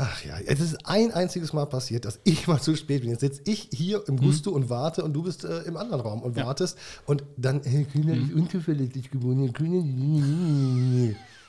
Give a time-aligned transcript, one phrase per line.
[0.00, 3.10] Ach ja, es ist ein einziges Mal passiert, dass ich mal zu spät bin.
[3.10, 6.22] Jetzt sitze ich hier im Gusto und warte und du bist äh, im anderen Raum
[6.22, 6.46] und Ja.
[6.46, 6.78] wartest.
[7.06, 9.52] Und dann, hey, Kühner ist unzuverlässig geworden.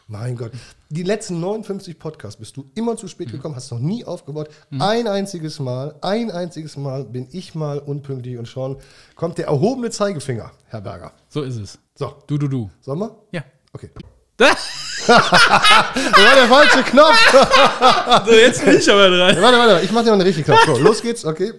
[0.07, 0.51] Mein Gott.
[0.89, 4.49] Die letzten 59 Podcasts bist du immer zu spät gekommen, hast noch nie aufgebaut.
[4.79, 8.77] Ein einziges Mal, ein einziges Mal bin ich mal unpünktlich und schon
[9.15, 11.13] kommt der erhobene Zeigefinger, Herr Berger.
[11.27, 11.77] So ist es.
[11.93, 12.71] So, Du, du, du.
[12.81, 13.15] sollen wir?
[13.31, 13.43] Ja.
[13.73, 13.91] Okay.
[15.07, 17.17] Das war der falsche Knopf.
[18.25, 19.41] So, jetzt bin ich aber dran.
[19.41, 20.65] Warte, warte, ich mach dir mal einen richtigen Knopf.
[20.65, 21.53] So, los geht's, okay.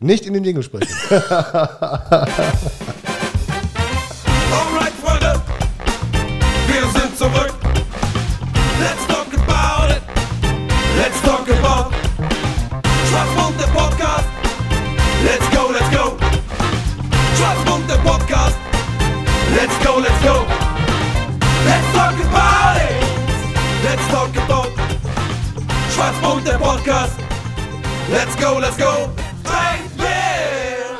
[0.00, 0.94] Nicht in den Jingle sprechen.
[26.86, 27.18] Podcast.
[28.10, 29.10] Let's go, let's go.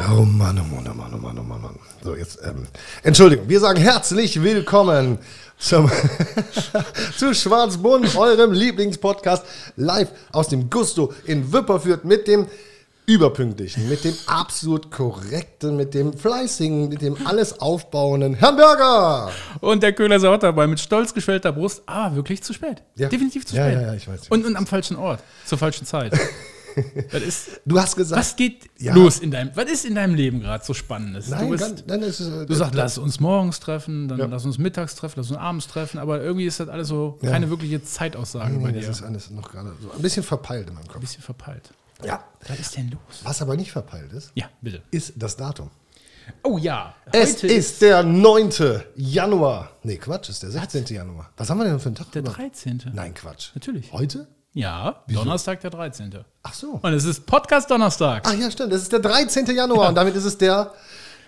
[0.09, 1.79] Oh Mann, oh Mann, oh Mann, oh Mann, oh Mann, oh Mann.
[2.03, 2.67] So, jetzt, ähm,
[3.05, 5.19] Entschuldigung, wir sagen herzlich willkommen
[5.59, 5.89] zum
[7.17, 9.45] zu Schwarzbund, eurem Lieblingspodcast,
[9.77, 12.49] live aus dem Gusto in Wipperfürth mit dem
[13.07, 19.31] überpünktlichen, mit dem absolut korrekten, mit dem fleißigen, mit dem alles aufbauenden Herrn Berger.
[19.61, 22.83] Und der Köhler ist auch dabei mit stolz geschwellter Brust, aber wirklich zu spät.
[22.97, 23.09] Ja.
[23.09, 23.75] Definitiv zu spät.
[23.75, 24.29] ja, ja, ich weiß.
[24.29, 26.13] Und, und am falschen Ort, zur falschen Zeit.
[27.27, 28.95] ist, Du hast gesagt, was geht Ja.
[28.95, 31.29] los in deinem, was ist in deinem Leben gerade so Spannendes?
[31.29, 34.27] nein, du, bist, nein, das ist, äh, du sagst, lass uns morgens treffen, dann Ja.
[34.27, 37.31] lass uns mittags treffen, lass uns abends treffen, aber irgendwie ist das alles so Ja.
[37.31, 38.87] keine wirkliche Zeitaussage bei nee, dir.
[38.89, 41.01] das ist alles noch gerade so ein bisschen verpeilt in meinem Ein Kopf.
[41.01, 41.71] bisschen verpeilt.
[42.05, 42.25] Ja.
[42.49, 43.21] Was ist denn los?
[43.25, 44.83] Was aber nicht verpeilt ist, Ja, bitte.
[44.91, 45.71] ist das Datum.
[46.43, 48.51] Oh ja, Es ist der 9.
[48.97, 49.71] Januar.
[49.85, 50.85] Nee, Quatsch, ist der 16.
[50.87, 51.31] Januar.
[51.37, 52.11] Was haben wir denn für einen Tag?
[52.13, 52.41] der überhaupt?
[52.41, 52.83] 13.
[52.93, 53.51] Nein, Quatsch.
[53.55, 53.93] Natürlich.
[53.93, 54.27] Heute?
[54.53, 56.13] Ja, Donnerstag der 13.
[56.43, 56.81] Ach so.
[56.83, 58.25] Und es ist Podcast Donnerstag.
[58.27, 58.73] Ach ja, stimmt.
[58.73, 59.47] Das ist der 13.
[59.55, 60.73] Januar und damit ist es der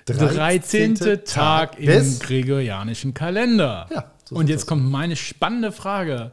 [0.06, 0.94] 13.
[1.24, 3.86] Tag im des gregorianischen Kalender.
[3.94, 4.66] Ja, so Und jetzt aus.
[4.68, 6.32] kommt meine spannende Frage.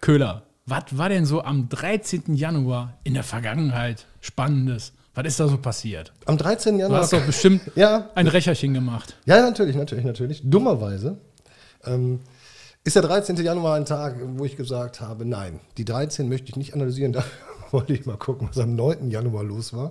[0.00, 2.34] Köhler, was war denn so am 13.
[2.34, 4.92] Januar in der Vergangenheit Spannendes?
[5.14, 6.12] Was ist da so passiert?
[6.26, 6.74] Am 13.
[6.74, 7.00] Du Januar.
[7.02, 8.10] hast doch bestimmt Ja.
[8.14, 9.16] ein Recherchen gemacht.
[9.24, 10.42] Ja, natürlich, natürlich, natürlich.
[10.44, 11.18] Dummerweise
[11.84, 12.20] ähm,
[12.84, 13.36] ist der 13.
[13.36, 17.12] Januar ein Tag, wo ich gesagt habe, nein, die 13 möchte ich nicht analysieren.
[17.66, 19.10] Da wollte ich mal gucken, was am 9.
[19.10, 19.90] Januar los war.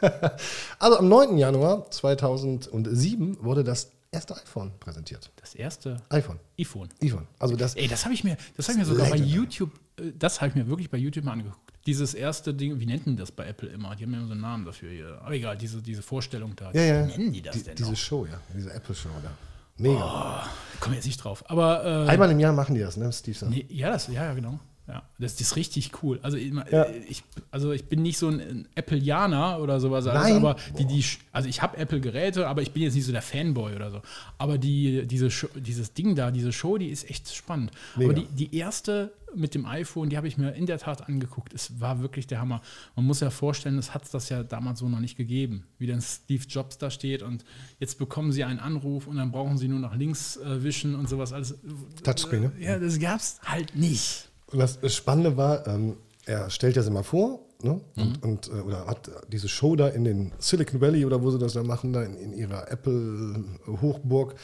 [0.78, 1.38] also am 9.
[1.38, 5.30] Januar 2007 wurde das erste iPhone präsentiert.
[5.40, 6.38] Das erste iPhone.
[6.58, 6.88] iPhone.
[7.02, 7.26] iPhone.
[7.38, 9.16] Also das Ey, das habe ich mir, das habe ich mir sogar bei.
[9.16, 9.70] YouTube,
[10.18, 11.58] das habe ich mir wirklich bei YouTube mal angeguckt.
[11.86, 13.96] Dieses erste Ding, wie nennt denn das bei Apple immer?
[13.96, 15.18] Die haben ja immer so einen Namen dafür hier.
[15.22, 16.70] Aber egal, diese, diese Vorstellung da.
[16.72, 17.08] Ja, ja.
[17.08, 17.96] Wie nennen die das Die, denn diese noch?
[17.96, 18.38] Show, ja.
[18.54, 19.30] Diese Apple-Show da.
[19.78, 20.46] Mega.
[20.74, 21.42] Ich komme jetzt nicht drauf.
[21.48, 23.36] Aber äh, Einmal im Jahr machen die das, ne, Steve?
[23.38, 23.50] sagt.
[23.50, 24.60] Nee, ja, das, ja, ja, genau.
[24.90, 26.18] Ja, das, das ist richtig cool.
[26.22, 26.86] Also, ich, Ja.
[27.08, 31.48] ich, also ich bin nicht so ein, Appleianer oder sowas, alles, aber die, die, also
[31.48, 34.02] ich habe Apple-Geräte, aber ich bin jetzt nicht so der Fanboy oder so.
[34.36, 37.70] Aber die, diese Show, dieses Ding da, diese Show, die ist echt spannend.
[37.94, 38.10] Mega.
[38.10, 41.54] Aber die, die erste mit dem iPhone, die habe ich mir in der Tat angeguckt.
[41.54, 42.62] Es war wirklich der Hammer.
[42.96, 46.00] Man muss ja vorstellen, es hat das ja damals so noch nicht gegeben, wie dann
[46.00, 47.44] Steve Jobs da steht und
[47.78, 51.08] jetzt bekommen sie einen Anruf und dann brauchen sie nur nach links äh, wischen und
[51.08, 51.58] sowas alles.
[52.02, 52.52] Touchscreen, ne?
[52.58, 54.29] Ja, das gab's halt nicht.
[54.52, 55.96] Und das Spannende war, ähm,
[56.26, 57.80] er stellt das immer vor, ne?
[57.94, 58.02] Mhm.
[58.02, 61.38] Und, und äh, oder hat diese Show da in den Silicon Valley oder wo sie
[61.38, 64.34] das da machen, da in, in ihrer Apple-Hochburg.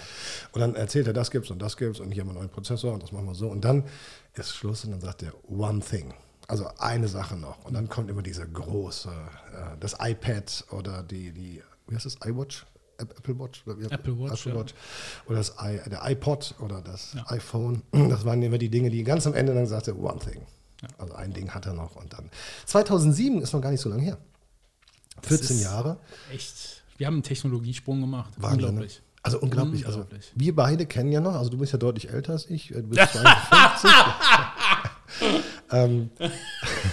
[0.52, 2.50] Und dann erzählt er, das gibt's und das gibt's und hier haben wir einen neuen
[2.50, 3.48] Prozessor und das machen wir so.
[3.48, 3.84] Und dann
[4.34, 6.14] ist Schluss und dann sagt er, one thing.
[6.48, 7.64] Also eine Sache noch.
[7.64, 12.18] Und dann kommt immer diese große, äh, das iPad oder die, die, wie heißt das,
[12.24, 12.66] iWatch?
[12.98, 13.62] App- Apple Watch?
[13.66, 14.54] Oder wie- Apple Watch, ja.
[14.54, 14.66] Oder
[15.28, 17.82] das I, der iPod oder das iPhone.
[17.92, 20.40] Das waren immer die Dinge, die ganz am Ende dann sagte, one thing.
[20.98, 21.96] Also ein Ding hat er noch.
[21.96, 22.30] Und dann
[22.66, 24.18] 2007 ist noch gar nicht so lange her.
[25.22, 25.98] 14 ist- Jahre.
[26.32, 26.82] Echt.
[26.98, 28.32] Wir haben einen Technologiesprung gemacht.
[28.36, 28.66] Wahnsinn, ne?
[28.68, 29.02] Unglaublich.
[29.22, 29.86] Also unglaublich.
[29.86, 30.32] Also Unglaublich.
[30.36, 32.88] wir beide kennen ja noch, also du bist ja deutlich älter als ich, äh, du
[32.88, 33.90] bist 52.
[35.72, 36.10] ähm,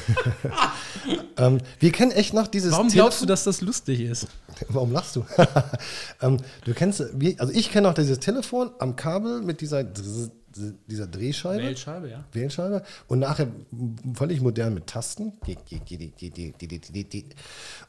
[1.37, 4.27] ähm, wir kennen echt noch dieses Warum Telefon- glaubst du, dass das lustig ist?
[4.69, 5.25] Warum lachst du?
[6.21, 11.63] ähm, du kennst, also ich kenne auch dieses Telefon am Kabel mit dieser, dieser Drehscheibe.
[11.63, 12.23] Wählscheibe, ja.
[12.31, 13.47] Wählscheibe und nachher
[14.13, 15.33] völlig modern mit Tasten.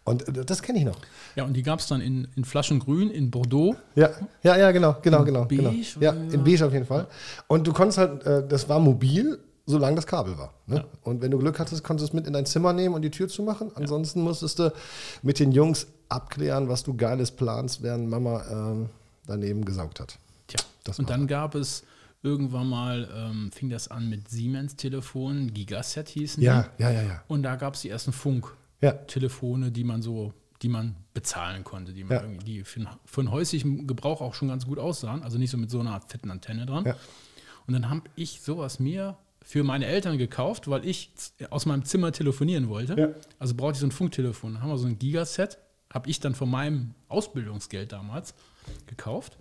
[0.04, 0.96] Und das kenne ich noch.
[1.36, 3.76] Ja, und die gab es dann in, in Flaschen grün, in Bordeaux.
[3.94, 4.10] Ja,
[4.42, 5.46] ja, ja, genau, genau, In genau.
[5.46, 5.70] genau.
[5.70, 6.32] beige Ja, oder?
[6.34, 7.06] in beige auf jeden Fall.
[7.48, 10.52] Und du konntest halt, äh, das war mobil, solange das Kabel war.
[10.66, 10.84] Ne?
[11.02, 13.10] Und wenn du Glück hattest, konntest du es mit in dein Zimmer nehmen und die
[13.10, 13.70] Tür zumachen.
[13.74, 14.72] Ansonsten musstest du
[15.22, 18.90] mit den Jungs abklären, was du Geiles planst, während Mama ähm,
[19.26, 20.18] daneben gesaugt hat.
[20.46, 20.60] Tja.
[20.84, 21.82] Das und dann gab es
[22.24, 27.02] Irgendwann mal ähm, fing das an mit Siemens-Telefonen, Gigaset hießen Ja, ja, ja, ja.
[27.02, 27.32] die.
[27.32, 30.32] Und da gab es die ersten Ja, Funk-Telefone, die man so,
[30.62, 32.22] die man bezahlen konnte, die, man Ja.
[32.22, 35.22] irgendwie, die für, für einen häuslichen Gebrauch auch schon ganz gut aussahen.
[35.22, 36.86] Also nicht so mit so einer fetten Antenne dran.
[36.86, 36.96] Ja.
[37.66, 41.12] Und dann habe ich sowas mir für meine Eltern gekauft, weil ich
[41.50, 42.98] aus meinem Zimmer telefonieren wollte.
[42.98, 43.08] Ja.
[43.38, 44.54] Also brauchte ich so ein Funktelefon.
[44.54, 45.58] Dann haben wir so ein Gigaset,
[45.92, 48.34] habe ich dann von meinem Ausbildungsgeld damals
[48.86, 49.36] gekauft.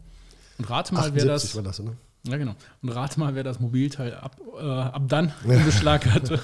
[0.59, 1.55] Und rate mal, wer 78 das.
[1.55, 1.95] war das, ne?
[2.25, 2.55] Ja, genau.
[2.81, 6.39] Und rate mal, wer das Mobilteil ab, äh, ab dann in Beschlag hatte.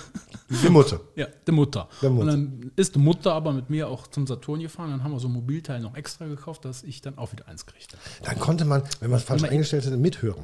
[0.49, 0.99] Die Mutter.
[1.15, 1.87] Ja, die Mutter.
[2.01, 2.21] Der Mutter.
[2.21, 4.89] Und dann ist die Mutter aber mit mir auch zum Saturn gefahren.
[4.89, 7.65] Dann haben wir so ein Mobilteil noch extra gekauft, dass ich dann auch wieder eins
[7.65, 7.97] kriegte.
[8.23, 10.43] Dann konnte man, wenn man es falsch eingestellt hätte, mithören.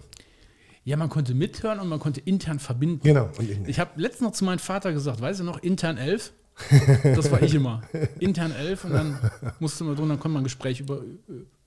[0.85, 3.01] Ja, man konnte mithören und man konnte intern verbinden.
[3.03, 3.29] Genau.
[3.65, 6.31] Ich habe letztens noch zu meinem Vater gesagt, weißt du noch, intern 11?
[7.03, 7.81] Das war ich immer.
[8.19, 9.19] Intern 11 und dann
[9.59, 11.01] musste man drunter, dann konnte man ein Gespräch über,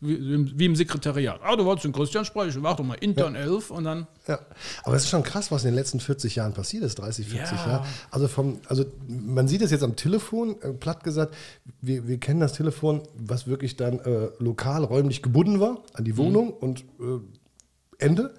[0.01, 1.41] wie, im Sekretariat.
[1.43, 4.39] Ah, du wolltest den Christian sprechen, doch mal intern 11 und dann, Ja,
[4.85, 7.59] aber es ist schon krass, was in den letzten 40 Jahren passiert ist, 30, 40
[7.59, 7.67] Ja.
[7.67, 7.87] Jahre.
[8.11, 11.35] Also vom, also man sieht es jetzt am Telefon, äh, platt gesagt,
[11.83, 16.17] wir, wir kennen das Telefon, was wirklich dann äh, lokal räumlich gebunden war an die
[16.17, 17.19] Wohnung und äh,
[17.99, 18.33] Ende.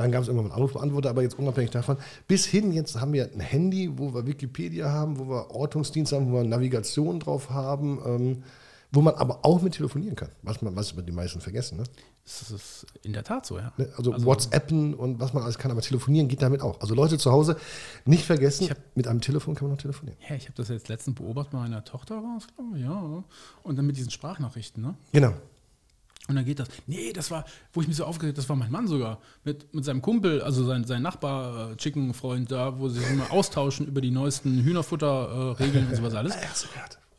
[0.00, 3.30] Dann gab es immer einen Anrufbeantworter, aber jetzt unabhängig davon, bis hin, jetzt haben wir
[3.30, 8.00] ein Handy, wo wir Wikipedia haben, wo wir Ortungsdienst haben, wo wir Navigation drauf haben,
[8.06, 8.42] ähm,
[8.92, 11.76] wo man aber auch mit telefonieren kann, was, man, was die meisten vergessen.
[11.76, 11.84] Ne?
[12.24, 13.72] das ist in der Tat so, ja.
[13.76, 13.88] Ne?
[13.98, 16.80] Also, WhatsAppen und was man alles kann, aber telefonieren geht damit auch.
[16.80, 17.56] Also Leute zu Hause
[18.06, 20.18] nicht vergessen, hab- mit einem Telefon kann man noch telefonieren.
[20.28, 23.22] Ja, ich habe das jetzt letztens beobachtet bei meiner Tochter, war es, glaube ich, ja.
[23.64, 24.94] Und dann mit diesen Sprachnachrichten, ne?
[25.12, 25.34] Genau.
[26.30, 26.68] Und dann geht das.
[26.86, 29.18] Nee, das war, wo ich mich so aufgeregt das war mein Mann sogar.
[29.42, 33.32] Mit, mit seinem Kumpel, also sein, sein Nachbar, äh, Chicken-Freund da, wo sie sich immer
[33.32, 36.34] austauschen über die neuesten Hühnerfutter-Regeln äh, und sowas alles.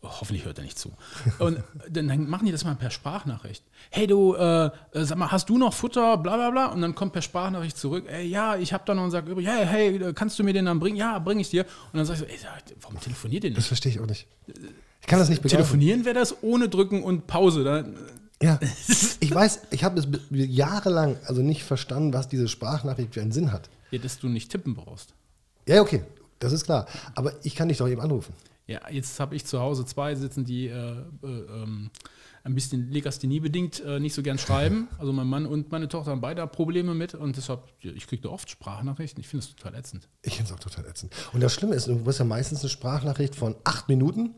[0.03, 0.91] Oh, hoffentlich hört er nicht zu.
[1.37, 3.63] Und dann, dann machen die das mal per Sprachnachricht.
[3.91, 4.71] Hey du, äh, äh,
[5.03, 6.17] sag mal, hast du noch Futter?
[6.17, 6.65] Bla bla bla.
[6.67, 9.45] Und dann kommt per Sprachnachricht zurück, ey, ja, ich hab da noch und sag übrig,
[9.45, 10.97] hey, hey, äh, kannst du mir den dann bringen?
[10.97, 11.65] Ja, bring ich dir.
[11.93, 12.39] Und dann sag ich so, ey,
[12.81, 13.67] warum telefoniert ihr Das nicht?
[13.67, 14.25] verstehe ich auch nicht.
[15.01, 15.65] Ich kann das nicht begreifen.
[15.65, 17.63] Telefonieren wäre das ohne drücken und Pause.
[17.63, 17.83] Da,
[18.41, 18.59] Ja.
[19.19, 23.51] Ich weiß, ich habe es jahrelang also nicht verstanden, was diese Sprachnachricht für einen Sinn
[23.51, 23.69] hat.
[23.91, 25.13] ja, dass du nicht tippen brauchst.
[25.67, 26.03] Ja, okay,
[26.39, 26.87] das ist klar.
[27.15, 28.33] Aber ich kann dich doch eben anrufen.
[28.67, 31.91] Ja, jetzt habe ich zu Hause zwei sitzen, die äh, äh, ähm,
[32.43, 34.87] ein bisschen legastheniebedingt äh, nicht so gern schreiben.
[34.97, 38.29] Also mein Mann und meine Tochter haben beide Probleme mit und deshalb, ich kriege da
[38.29, 39.21] oft Sprachnachrichten.
[39.21, 40.07] Ich finde es total ätzend.
[40.23, 41.13] Ich finde es auch total ätzend.
[41.33, 44.35] Und das Schlimme ist, du hast ja meistens eine Sprachnachricht von acht Minuten,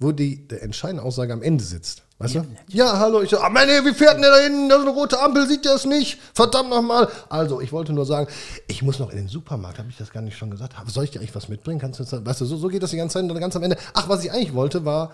[0.00, 2.02] wo die der entscheidende Aussage am Ende sitzt.
[2.18, 2.46] Weißt du?
[2.68, 4.70] Ja, hallo, ich so, ah, Mann, ey, wie fährt denn der da hinten?
[4.70, 6.18] Das ist eine rote Ampel, sieht der es nicht?
[6.32, 7.08] Verdammt nochmal.
[7.28, 8.26] Also, ich wollte nur sagen,
[8.68, 10.74] ich muss noch in den Supermarkt, habe ich das gar nicht schon gesagt?
[10.86, 11.78] Soll ich dir eigentlich was mitbringen?
[11.78, 13.54] Kannst du das, weißt du, so, so geht das die ganze Zeit und dann ganz
[13.54, 13.76] am Ende.
[13.92, 15.12] Ach, was ich eigentlich wollte, war,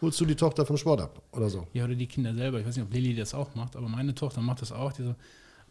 [0.00, 1.66] holst du die Tochter vom Sport ab oder so.
[1.72, 2.60] Ja, oder die Kinder selber.
[2.60, 4.92] Ich weiß nicht, ob Lilly das auch macht, aber meine Tochter macht das auch.
[4.92, 5.16] Diese,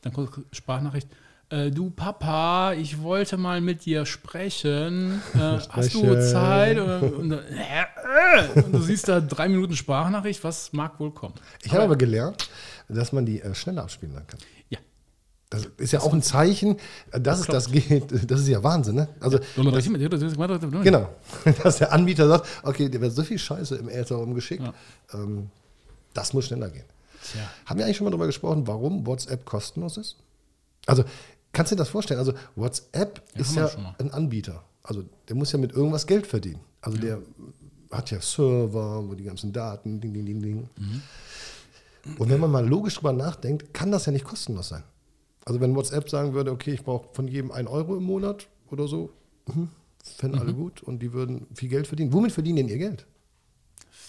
[0.02, 1.08] dann kommt Sprachnachricht.
[1.50, 5.22] Äh, du Papa, ich wollte mal mit dir sprechen.
[5.36, 5.38] Äh,
[5.70, 6.22] hast du Sprechen.
[6.22, 6.80] Zeit?
[6.80, 7.44] Und, und, äh,
[8.16, 10.44] äh, und du siehst da drei Minuten Sprachnachricht.
[10.44, 11.36] Was mag wohl kommen?
[11.64, 12.50] Ich habe aber gelernt,
[12.88, 14.40] dass man die äh, schneller abspielen kann.
[14.70, 14.80] Ja.
[15.50, 16.78] Das ist ja auch ein Zeichen,
[17.12, 18.06] äh, dass es das geht.
[18.30, 19.08] Das ist ja Wahnsinn, ne?
[19.20, 19.40] Also,
[20.84, 21.10] Genau.
[21.44, 24.74] Genau, dass der Anbieter sagt, okay, dir wird so viel Scheiße im Äther rumgeschickt, Ja.
[25.14, 25.50] ähm,
[26.14, 26.86] das muss schneller gehen.
[27.24, 27.42] Tja.
[27.66, 30.16] Haben wir eigentlich schon mal darüber gesprochen, warum WhatsApp kostenlos ist?
[30.86, 31.04] Also,
[31.52, 32.20] kannst du dir das vorstellen?
[32.20, 34.64] Also, WhatsApp Ja, ist ja ein Anbieter.
[34.84, 36.60] Also, der muss ja mit irgendwas Geld verdienen.
[36.82, 37.20] Also, der
[37.98, 40.70] hat ja Server, wo die ganzen Daten, ding, ding, ding, ding.
[40.78, 41.02] Mhm.
[42.18, 44.84] Und wenn man mal logisch drüber nachdenkt, kann das ja nicht kostenlos sein.
[45.46, 48.88] Also, wenn WhatsApp sagen würde, okay, ich brauche von jedem ein Euro im Monat oder
[48.88, 49.12] so,
[49.48, 49.70] mhm,
[50.04, 52.14] fänden alle gut und die würden viel Geld verdienen.
[52.14, 53.06] Womit verdienen denn ihr Geld?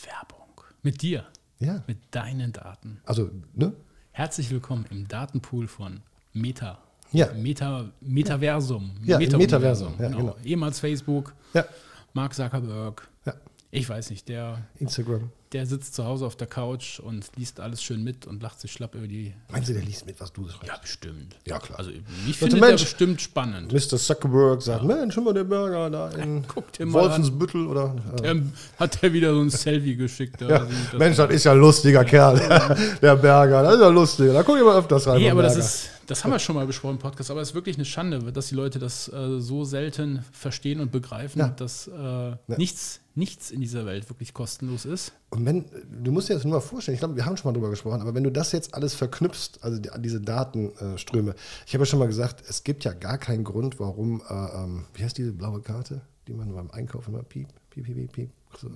[0.04, 0.62] Werbung.
[0.82, 1.26] Mit dir.
[1.58, 1.82] Ja.
[1.86, 3.00] Mit deinen Daten.
[3.04, 3.72] Also, ne?
[4.12, 6.00] Herzlich willkommen im Datenpool von
[6.32, 6.78] Meta.
[7.12, 7.32] Ja.
[7.34, 8.92] Meta, Metaversum.
[9.04, 10.18] Ja, im Metaversum, ja, genau.
[10.18, 10.36] genau.
[10.44, 11.64] Ehemals Facebook, Ja.
[12.12, 13.08] Mark Zuckerberg.
[13.26, 13.34] Ja.
[13.72, 15.30] Ich weiß nicht, der, Instagram.
[15.52, 18.72] der sitzt zu Hause auf der Couch und liest alles schön mit und lacht sich
[18.72, 19.34] schlapp über die.
[19.50, 20.66] Meinst du, der liest mit, was du schreibst?
[20.68, 21.36] Ja, bestimmt.
[21.46, 21.78] Ja, klar.
[21.78, 21.90] Also
[22.28, 22.82] ich finde der Mensch.
[22.82, 23.72] bestimmt spannend.
[23.72, 23.98] Mr.
[23.98, 27.04] Zuckerberg sagt, Mensch, schon mal der Burger da in Guck dir mal an.
[27.10, 27.94] Wolfensbüttel oder.
[28.18, 28.36] Äh, Der,
[28.78, 30.40] hat der wieder so ein Selfie geschickt.
[30.40, 30.58] da ja.
[30.60, 32.38] das- Mensch, das ist ja ein lustiger Kerl,
[33.02, 33.62] der Berger.
[33.64, 34.32] Das ist ja lustig.
[34.32, 35.18] Da guck ich mal öfters rein.
[35.18, 35.66] Nee, aber das Berger.
[35.68, 38.32] ist, das haben wir schon mal besprochen im Podcast, aber es ist wirklich eine Schande,
[38.32, 41.48] dass die Leute das äh, so selten verstehen und begreifen, Ja.
[41.48, 45.12] dass äh, nichts, nichts in dieser Welt wirklich kostenlos ist.
[45.30, 45.64] Und wenn,
[46.02, 48.00] du musst dir das nur mal vorstellen, ich glaube, wir haben schon mal drüber gesprochen,
[48.00, 51.34] aber wenn du das jetzt alles verknüpfst, also die, diese Datenströme,
[51.66, 54.84] ich habe ja schon mal gesagt, es gibt ja gar keinen Grund, warum, äh, ähm,
[54.94, 58.30] wie heißt diese blaue Karte, die man beim Einkaufen immer piep, piep, piep, piep, piep,
[58.60, 58.68] so,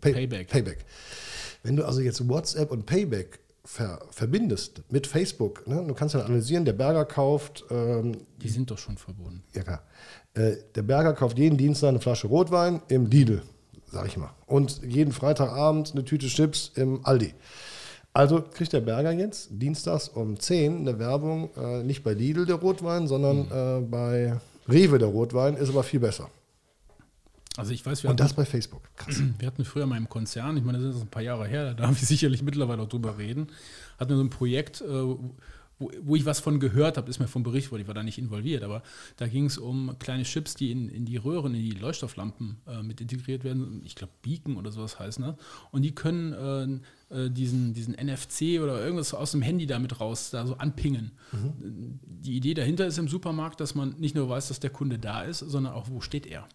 [0.00, 0.48] Pay, Payback.
[0.48, 0.84] Payback.
[1.62, 5.84] Wenn du also jetzt WhatsApp und Payback ver, verbindest mit Facebook, ne?
[5.86, 9.42] du kannst dann analysieren, der Berger kauft, ähm, Die sind doch schon verbunden.
[9.54, 9.82] ja klar,
[10.34, 13.42] äh, der Berger kauft jeden Dienstag eine Flasche Rotwein im Lidl,
[13.94, 14.30] sag ich mal.
[14.46, 17.32] Und jeden Freitagabend eine Tüte Chips im Aldi.
[18.12, 22.56] Also kriegt der Berger jetzt dienstags um 10 eine Werbung, äh, nicht bei Lidl der
[22.56, 26.30] Rotwein, sondern äh, bei Rewe der Rotwein, ist aber viel besser.
[27.56, 28.82] Also ich weiß, wir Und hatten, das bei Facebook.
[28.96, 29.20] Krass.
[29.38, 31.74] wir hatten früher mal im Konzern, ich meine, das ist ein paar Jahre her, da
[31.74, 33.48] darf ich sicherlich mittlerweile auch drüber reden,
[33.98, 35.16] hatten wir so ein Projekt, äh,
[35.78, 38.02] wo, wo ich was von gehört habe, ist mir vom Bericht wurde, ich war da
[38.02, 38.82] nicht involviert, aber
[39.16, 42.82] da ging es um kleine Chips, die in, in die Röhren, in die Leuchtstofflampen äh,
[42.82, 43.82] mit integriert werden.
[43.84, 45.36] Ich glaube, Beacon oder sowas heißt das.
[45.70, 50.30] Und die können äh, äh, diesen, diesen NFC oder irgendwas aus dem Handy damit raus,
[50.30, 51.12] da so anpingen.
[52.04, 55.22] Die Idee dahinter ist im Supermarkt, dass man nicht nur weiß, dass der Kunde da
[55.22, 56.48] ist, sondern auch, wo steht er.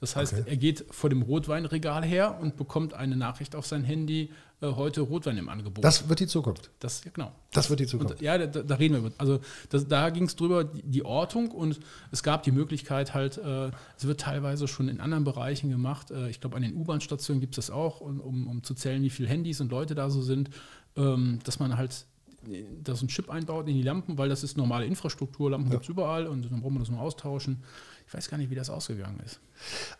[0.00, 0.44] Das heißt, Okay.
[0.46, 5.00] er geht vor dem Rotweinregal her und bekommt eine Nachricht auf sein Handy, äh, heute
[5.02, 5.82] Rotwein im Angebot.
[5.84, 6.70] Das wird die Zukunft.
[6.80, 7.32] das ja, genau.
[7.52, 8.14] Das wird die Zukunft.
[8.14, 9.12] Und, ja, da, da reden wir über.
[9.18, 13.38] Also das, da ging es drüber, die, die Ortung und es gab die Möglichkeit halt,
[13.38, 16.10] äh, es wird teilweise schon in anderen Bereichen gemacht.
[16.10, 19.02] Äh, ich glaube, an den U-Bahn-Stationen gibt es das auch, um, um, um zu zählen,
[19.02, 20.50] wie viele Handys und Leute da so sind,
[20.96, 22.04] ähm, dass man halt
[22.50, 25.70] äh, da so einen Chip einbaut in die Lampen, weil das ist normale Infrastruktur, Lampen
[25.70, 27.62] gibt es überall und dann braucht man das nur austauschen.
[28.06, 29.40] Ich weiß gar nicht, wie das ausgegangen ist.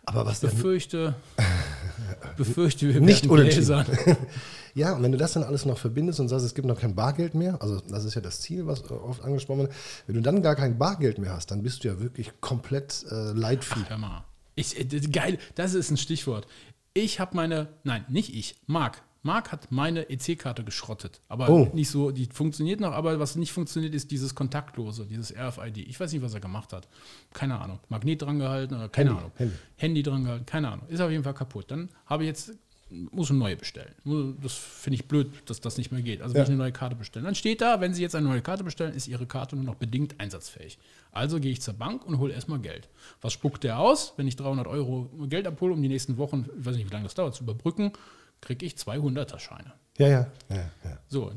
[0.05, 0.51] Aber was denn?
[0.51, 1.15] Befürchte,
[2.37, 3.85] befürchte, wir Nicht unentschieden.
[4.75, 6.95] Ja, und wenn du das dann alles noch verbindest und sagst, es gibt noch kein
[6.95, 9.73] Bargeld mehr, also das ist ja das Ziel, was äh, oft angesprochen wird,
[10.07, 13.33] wenn du dann gar kein Bargeld mehr hast, dann bist du ja wirklich komplett äh,
[13.33, 13.85] Leitvieh.
[13.89, 14.25] Hör mal.
[14.55, 16.47] Ich, äh, das- geil, das ist ein Stichwort.
[16.93, 19.01] Ich habe meine, nein, nicht ich, Marc.
[19.27, 21.21] Marc hat meine EC-Karte geschrottet.
[21.29, 21.69] Aber Oh.
[21.75, 25.79] nicht so, die funktioniert noch, aber was nicht funktioniert, ist dieses Kontaktlose, dieses RFID.
[25.79, 26.89] Ich weiß nicht, was er gemacht hat.
[27.35, 27.81] Keine Ahnung.
[27.89, 29.33] Magnet dran gehalten oder keine Handy, Ahnung.
[29.37, 29.55] Handy.
[29.77, 30.87] Handy dran gehalten, keine Ahnung.
[30.89, 31.67] Ist auf jeden Fall kaputt.
[31.71, 32.53] Dann habe ich jetzt,
[33.11, 33.93] muss eine neue bestellen.
[34.41, 36.23] Das finde ich blöd, dass das nicht mehr geht.
[36.23, 36.43] Also Ja.
[36.45, 37.25] ich eine neue Karte bestellen.
[37.27, 39.75] Dann steht da, wenn Sie jetzt eine neue Karte bestellen, ist Ihre Karte nur noch
[39.75, 40.79] bedingt einsatzfähig.
[41.11, 42.89] Also gehe ich zur Bank und hole erstmal Geld.
[43.23, 44.13] Was spuckt der aus?
[44.17, 47.05] Wenn ich 300 Euro Geld abhole, um die nächsten Wochen, ich weiß nicht, wie lange
[47.05, 47.91] das dauert, zu überbrücken,
[48.41, 49.73] kriege ich 200er-Scheine.
[49.99, 50.99] Ja, ja, ja, ja.
[51.09, 51.33] So,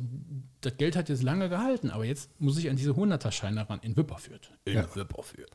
[0.62, 3.96] das Geld hat jetzt lange gehalten, aber jetzt muss ich an diese 100er-Scheine ran in
[3.96, 4.52] Wipperfürth.
[4.66, 4.96] In Ja.
[4.96, 5.50] Wipperfürth.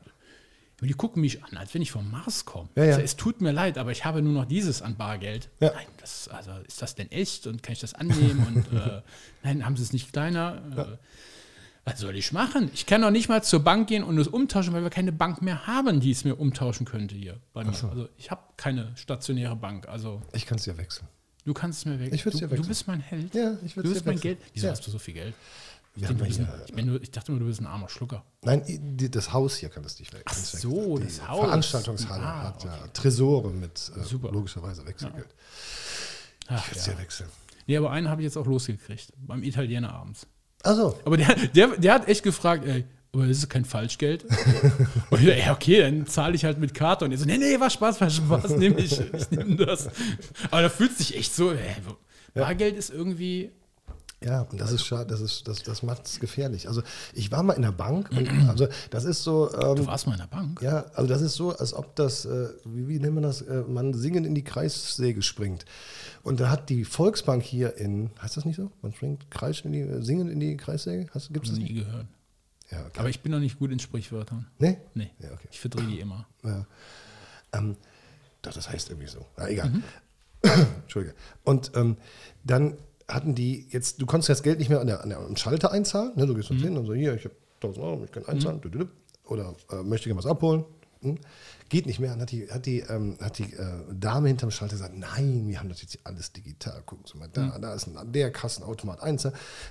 [0.81, 2.67] Und die gucken mich an, als wenn ich vom Mars komme.
[2.75, 2.89] Ja, ja.
[2.91, 5.49] Also, es tut mir leid, aber ich habe nur noch dieses an Bargeld.
[5.61, 5.71] Ja.
[5.73, 8.45] Nein, das, also, ist das denn echt und kann ich das annehmen?
[8.71, 9.01] und äh,
[9.43, 10.61] nein, haben sie es nicht kleiner?
[10.75, 10.97] Äh,
[11.85, 12.71] was soll ich machen?
[12.73, 15.43] Ich kann doch nicht mal zur Bank gehen und es umtauschen, weil wir keine Bank
[15.43, 17.69] mehr haben, die es mir umtauschen könnte hier bei mir.
[17.69, 19.87] Also ich habe keine stationäre Bank.
[19.87, 21.07] Also Ich kann es ja wechseln.
[21.45, 22.13] Du kannst es mir weg.
[22.13, 22.63] Ich würd's du, dir wechseln.
[22.63, 23.33] du bist mein Held.
[23.33, 24.19] Ja, ich würd's Du dir bist mein.
[24.19, 24.37] Geld.
[24.53, 24.71] Wieso Ja.
[24.73, 25.33] hast du so viel Geld?
[25.97, 28.25] Ich, denke, du ein, ich, bin nur, ich dachte nur, du bist ein armer Schlucker.
[28.43, 28.61] Nein,
[29.11, 30.23] das Haus hier kann das nicht weg.
[30.25, 30.97] Ach so.
[30.97, 31.39] Die das Haus.
[31.45, 34.29] Veranstaltungshalle Ah, hat ja Tresore mit äh, Super.
[34.33, 35.33] logischerweise Wechselgeld.
[36.47, 36.93] Ach, Ich würde es ja.
[36.93, 37.29] ja wechseln.
[37.67, 39.13] Nee, aber einen habe ich jetzt auch losgekriegt.
[39.17, 40.27] Beim Italiener abends.
[40.63, 42.83] Also, Aber der, der, der hat echt gefragt, ey,
[43.15, 44.25] aber das ist kein Falschgeld.
[45.09, 47.05] Und ich, ey, okay, dann zahle ich halt mit Karte.
[47.05, 49.89] Und er so, nee, nee, war Spaß, war Spaß, nehme ich, ich nehme das.
[50.51, 51.75] Aber da fühlt sich echt so, ey,
[52.33, 53.51] Bargeld ist irgendwie,
[54.23, 56.67] Ja, und das ist schade, das, ist, das, das macht es gefährlich.
[56.67, 56.81] Also
[57.13, 60.13] ich war mal in der Bank und also das ist so, du ähm, warst mal
[60.13, 60.61] in der Bank.
[60.61, 63.63] ja, also das ist so, als ob das, äh, wie, wie nennt man das, äh,
[63.67, 65.65] man singend in die Kreissäge springt.
[66.23, 68.71] Und da hat die Volksbank hier in, heißt das nicht so?
[68.81, 71.07] Man springt kreis in die, singend in die Kreissäge?
[71.13, 72.07] Hast, gibt's das Nie gehört.
[72.75, 72.99] Ja, okay.
[72.99, 74.47] Aber ich bin noch nicht gut in Sprichwörtern.
[74.59, 74.77] Nee?
[74.93, 75.47] Nee, Ja, okay.
[75.51, 76.27] ich verdrehe die immer.
[76.43, 76.65] Ja.
[77.53, 77.77] Ähm,
[78.41, 79.25] doch, das heißt irgendwie so.
[79.37, 79.69] Na, egal.
[79.69, 79.83] Mhm.
[80.83, 81.15] Entschuldige.
[81.43, 81.97] Und ähm,
[82.43, 82.77] dann
[83.07, 85.71] hatten die jetzt, du konntest das Geld nicht mehr an der, an der am Schalter
[85.71, 86.11] einzahlen.
[86.15, 86.25] Ne?
[86.27, 86.57] Du gehst Mhm.
[86.57, 88.59] hin und so, hier, ich habe 1000 Euro, ich kann einzahlen.
[88.61, 88.91] düdüdüp.
[89.25, 90.65] Oder äh, möchte gerne was abholen.
[91.05, 91.17] Hm?
[91.69, 92.11] Geht nicht mehr.
[92.11, 95.59] Dann hat die, hat die, ähm, hat die äh, Dame hinterm Schalter gesagt, nein, wir
[95.59, 96.81] haben das jetzt alles digital.
[96.85, 97.61] Gucken Sie mal, da, Mhm.
[97.61, 99.27] da ist ein, der Kassenautomat eins,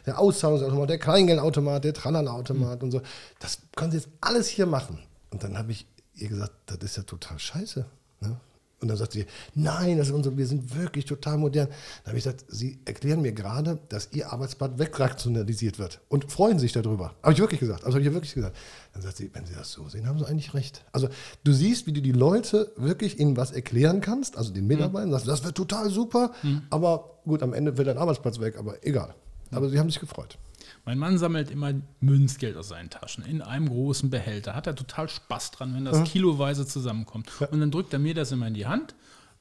[0.06, 2.84] der Auszahlungsautomat, der Kleingeldautomat, der Tralala-Automat Mhm.
[2.84, 3.02] und so.
[3.38, 4.98] Das können Sie jetzt alles hier machen.
[5.30, 7.84] Und dann habe ich ihr gesagt, das ist ja total scheiße.
[8.20, 8.36] Ne?
[8.84, 9.24] Und dann sagt sie,
[9.54, 11.68] nein, das ist unser, wir sind wirklich total modern.
[11.68, 16.58] Dann habe ich gesagt, Sie erklären mir gerade, dass Ihr Arbeitsblatt wegrationalisiert wird und freuen
[16.58, 17.14] sich darüber.
[17.22, 17.82] Habe ich wirklich gesagt.
[17.84, 18.54] Also habe ich wirklich gesagt.
[18.92, 20.84] Dann sagt sie, wenn Sie das so sehen, haben Sie eigentlich recht.
[20.92, 21.08] Also
[21.44, 25.26] du siehst, wie du die Leute wirklich ihnen was erklären kannst, also den Mitarbeitern, sagst,
[25.26, 26.32] das wird total super,
[26.68, 29.14] aber gut, am Ende wird dein Arbeitsplatz weg, aber egal.
[29.50, 30.36] Aber sie haben sich gefreut.
[30.84, 34.54] Mein Mann sammelt immer Münzgeld aus seinen Taschen in einem großen Behälter.
[34.54, 37.30] Hat er total Spaß dran, wenn das kiloweise zusammenkommt.
[37.50, 38.94] Und dann drückt er mir das immer in die Hand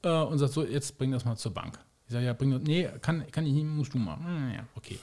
[0.04, 1.80] äh, und sagt so, jetzt bring das mal zur Bank.
[2.06, 2.62] Ich sage, ja, bring das.
[2.64, 4.26] Nee, kann, kann ich nicht, musst du machen.
[4.26, 5.00] Hm, Ja, okay.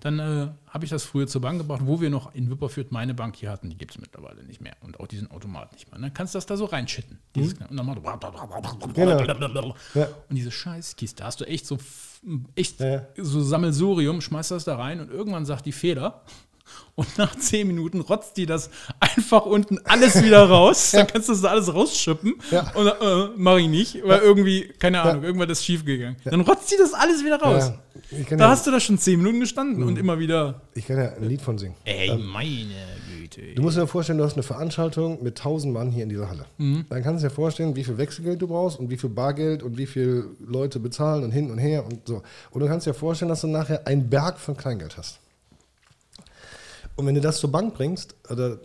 [0.00, 3.14] Dann äh, habe ich das früher zur Bank gebracht, wo wir noch in Wipperfürth meine
[3.14, 3.70] Bank hier hatten.
[3.70, 4.74] Die gibt es mittlerweile nicht mehr.
[4.80, 5.96] Und auch diesen Automat nicht mehr.
[5.96, 7.18] Und dann kannst du das da so reinschütten.
[7.34, 7.98] Dieses, Und dann macht
[8.94, 9.74] Genau.
[9.94, 10.08] Ja.
[10.28, 11.78] Und diese Scheißkiste, da hast du echt so,
[12.54, 13.06] echt Ja.
[13.16, 16.22] so Sammelsurium, schmeißt das da rein und irgendwann sagt die Fehler.
[16.94, 20.90] Und nach zehn Minuten rotzt die das einfach unten alles wieder raus.
[20.92, 22.34] Dann kannst du das alles rausschippen.
[22.52, 22.70] Ja.
[22.74, 26.16] Und äh, mach ich nicht, weil irgendwie, keine Ahnung, irgendwas ist schief gegangen.
[26.24, 27.72] Dann rotzt die das alles wieder raus.
[28.10, 30.60] Ja, Da ja- hast du da schon zehn Minuten gestanden und immer wieder.
[30.74, 31.74] Ich kann ja ein Lied von singen.
[31.84, 32.74] Ey, meine
[33.30, 33.54] Güte.
[33.54, 36.44] Du musst dir vorstellen, du hast eine Veranstaltung mit 1000 Mann hier in dieser Halle.
[36.58, 36.84] Mhm.
[36.88, 39.78] Dann kannst du dir vorstellen, wie viel Wechselgeld du brauchst und wie viel Bargeld und
[39.78, 42.22] wie viel Leute bezahlen und hin und her und so.
[42.50, 45.20] Und du kannst dir vorstellen, dass du nachher einen Berg von Kleingeld hast.
[46.96, 48.58] Und wenn du das zur Bank bringst, oder,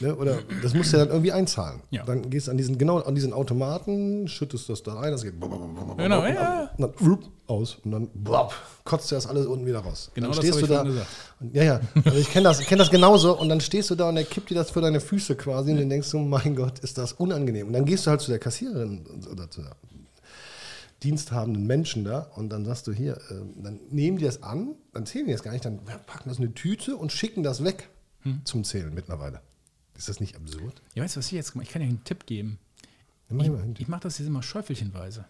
[0.00, 1.82] ne, oder das musst du ja dann irgendwie einzahlen.
[1.90, 2.04] Ja.
[2.04, 5.34] Dann gehst du an diesen, genau an diesen Automaten, schüttest das da rein, das geht
[5.40, 6.70] Genau, ja, ja.
[6.76, 10.10] und dann rup, aus und dann blop, kotzt du das alles unten wieder raus.
[10.14, 11.06] Genau dann das stehst hab du ich da.
[11.40, 11.80] Und, ja, ja.
[12.04, 13.38] Also ich kenne das, kenn das genauso.
[13.38, 15.78] Und dann stehst du da und er kippt dir das für deine Füße quasi und
[15.78, 17.68] dann denkst du, mein Gott, ist das unangenehm.
[17.68, 19.76] Und dann gehst du halt zu der Kassiererin oder zu der
[21.02, 25.04] diensthabenden Menschen da und dann sagst du hier, äh, dann nehmen die das an, dann
[25.06, 27.90] zählen die das gar nicht, dann packen das in eine Tüte und schicken das weg
[28.22, 28.40] Hm.
[28.44, 29.40] zum Zählen mittlerweile.
[29.96, 30.80] Ist das nicht absurd?
[30.94, 32.58] Ja, weißt du, was ich jetzt gemacht Ich kann dir einen Tipp geben.
[33.30, 33.50] Ich.
[33.80, 35.24] Ich mache das jetzt immer schäufelchenweise.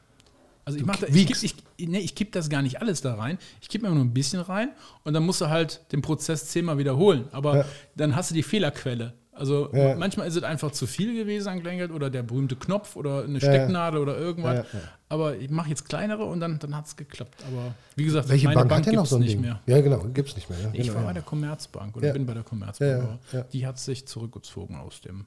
[0.64, 1.42] Also ich mache ich, kipp-
[1.76, 3.38] ich, nee, ich kipp das gar nicht alles da rein.
[3.62, 4.70] Ich kippe immer nur ein bisschen rein
[5.04, 7.28] und dann musst du halt den Prozess zehnmal wiederholen.
[7.30, 7.64] Aber Ja.
[7.94, 9.14] dann hast du die Fehlerquelle.
[9.36, 9.94] Also Ja.
[9.96, 13.34] manchmal ist es einfach zu viel gewesen an Kleingeld oder der berühmte Knopf oder eine
[13.34, 13.40] ja.
[13.40, 14.66] Stecknadel oder irgendwas.
[14.72, 14.84] Ja, ja.
[15.08, 17.36] Aber ich mache jetzt kleinere und dann, dann hat es geklappt.
[17.46, 19.40] Aber wie gesagt, Welche meine Bank, Bank, noch gibt's so nicht Ding?
[19.42, 19.60] mehr.
[19.66, 20.58] Ja, genau, gibt es nicht mehr.
[20.60, 21.06] Ja, Ich genau, war ja.
[21.08, 22.12] bei der Commerzbank oder Ja.
[22.12, 22.90] bin bei der Commerzbank.
[22.90, 23.42] Ja, ja, ja.
[23.52, 25.26] Die hat sich zurückgezogen aus dem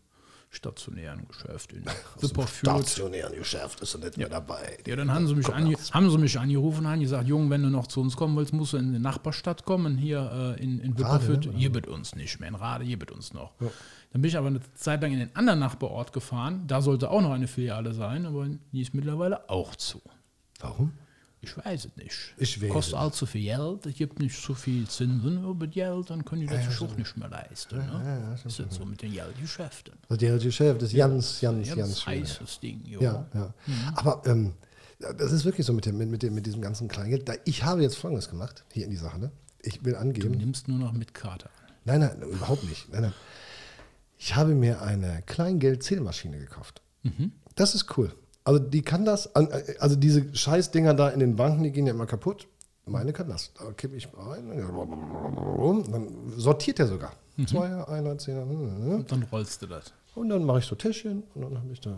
[0.52, 1.84] stationären Geschäft in
[2.20, 2.50] Wipperfürth.
[2.84, 4.78] stationären Geschäft ist er nicht mehr dabei.
[4.88, 7.70] Ja, dann haben sie, mich haben sie mich angerufen und haben gesagt, Jung, wenn du
[7.70, 10.98] noch zu uns kommen willst, musst du in die Nachbarstadt kommen, hier äh, in, in
[10.98, 11.46] Wipperfürth.
[11.46, 11.54] ne?
[11.56, 13.52] Hier wird uns nicht mehr, in Rade, hier wird uns noch.
[14.12, 16.64] Dann bin ich aber eine Zeit lang in den anderen Nachbarort gefahren.
[16.68, 20.02] Da sollte auch noch eine Filiale sein, aber die ist mittlerweile auch zu.
[20.60, 20.94] Warum?
[21.42, 22.34] Ich weiß es nicht.
[22.38, 26.10] Ich weiß Kostet allzu viel Geld, es gibt nicht so viel Zinsen über das Geld,
[26.10, 27.78] dann können die das sich auch nicht mehr leisten.
[27.78, 28.38] Ne?
[28.44, 29.94] das ist so mit den Geldgeschäften.
[30.10, 33.00] Also der Geschäft ist ganz, ganz, Ganz, ganz heißes Ding, jo.
[33.02, 33.54] Ja, ja.
[33.96, 34.54] Aber ähm,
[35.02, 37.30] ja, das ist wirklich so mit, dem, mit, dem, mit diesem ganzen Kleingeld.
[37.30, 39.32] Da, ich habe jetzt Folgendes gemacht, hier in dieser Halle.
[39.62, 40.32] Ich will Du angeben.
[40.32, 41.52] nimmst nur noch mit Karte an.
[41.86, 42.92] Nein, nein, überhaupt nicht.
[42.92, 43.14] Nein, nein.
[44.22, 46.82] Ich habe mir eine Kleingeld-Zählmaschine gekauft.
[47.56, 48.14] Das ist cool.
[48.44, 52.06] Also die kann das, also diese Scheißdinger da in den Banken, die gehen ja immer
[52.06, 52.48] kaputt.
[52.86, 53.54] Meine kann das.
[53.54, 57.14] Da kippe ich rein, dann sortiert er sogar.
[57.48, 58.42] Zweier, einer, Zehner.
[58.44, 59.94] Und dann rollst du das.
[60.16, 61.96] Und dann mache ich so Täschchen und dann habe ich da.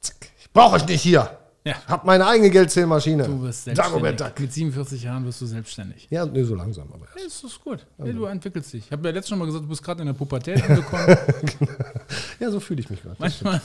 [0.00, 0.28] Zack.
[0.38, 1.38] Ich brauche euch nicht hier.
[1.64, 1.74] Ja.
[1.86, 3.22] Hab meine eigene Geldzählmaschine.
[3.22, 4.16] Du Dagobert selbstständig.
[4.16, 4.40] Duck.
[4.40, 6.08] Mit 47 Jahren wirst du selbstständig.
[6.10, 7.86] Ja, nee, so langsam aber Ja, das ist gut.
[7.98, 8.86] Ja, du entwickelst dich.
[8.86, 11.16] Ich habe ja letztes Mal gesagt, du bist gerade in der Pubertät angekommen.
[12.40, 13.16] Ja, so fühle ich mich gerade.
[13.20, 13.60] Manchmal.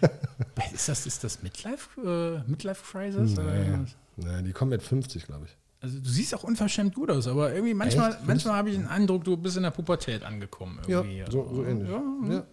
[0.72, 2.00] ist das, ist das Midlife,
[2.46, 3.36] äh, Midlife Crisis?
[3.36, 3.96] Irgendwas?
[4.16, 5.56] Nee, die kommen mit 50, glaube ich.
[5.80, 8.26] Also du siehst auch unverschämt gut aus, aber irgendwie manchmal, Echt?
[8.26, 10.78] manchmal habe ich den Eindruck, du bist in der Pubertät angekommen.
[10.86, 11.24] Ja, Irgendwie.
[11.30, 11.90] so, so ähnlich.
[11.90, 12.44] Ja, Ja,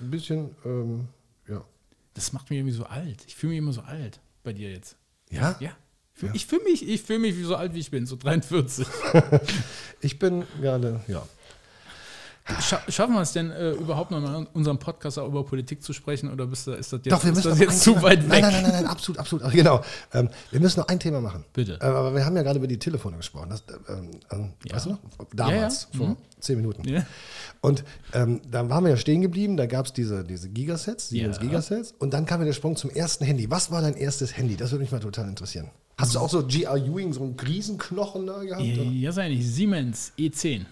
[0.00, 1.06] ein bisschen, ähm,
[1.46, 1.62] ja.
[2.14, 3.22] Das macht mich irgendwie so alt.
[3.26, 4.96] Ich fühle mich immer so alt bei dir jetzt.
[5.30, 5.56] Ja?
[5.60, 5.70] Ja.
[6.34, 8.86] Ich fühle mich, ich fühl mich wie so alt, wie ich bin, so 43.
[10.02, 11.26] Ich bin gerade, ja.
[12.60, 15.82] Scha schaffen wir es denn äh, überhaupt noch mal in unserem Podcast auch über Politik
[15.82, 18.22] zu sprechen oder bist du, ist das jetzt, Doch, wir müssen jetzt ein zu weit
[18.30, 18.42] weg?
[18.42, 19.44] Nein, nein, nein, nein, absolut, absolut.
[19.46, 19.82] Ach, genau.
[20.12, 21.44] Ähm, wir müssen noch ein Thema machen.
[21.52, 21.78] Bitte.
[21.80, 23.50] Äh, aber wir haben ja gerade über die Telefone gesprochen.
[23.50, 24.74] Das, ähm, ähm, Ja.
[24.76, 24.98] Weißt du noch?
[25.34, 26.06] Damals, Ja, ja.
[26.06, 26.88] vor zehn Minuten.
[26.88, 27.04] Ja.
[27.60, 27.84] Und
[28.14, 29.56] ähm, da waren wir ja stehen geblieben.
[29.56, 31.42] Da gab es diese, diese Gigasets, Siemens Ja.
[31.42, 31.94] Gigasets.
[31.98, 33.50] Und dann kam ja der Sprung zum ersten Handy.
[33.50, 34.56] Was war dein erstes Handy?
[34.56, 35.70] Das würde mich mal total interessieren.
[35.98, 36.76] Hast du auch so G.R.
[36.78, 38.64] Ewing, so einen Riesenknochen da gehabt?
[38.64, 39.46] Ja, sei nicht.
[39.46, 40.62] Siemens E10.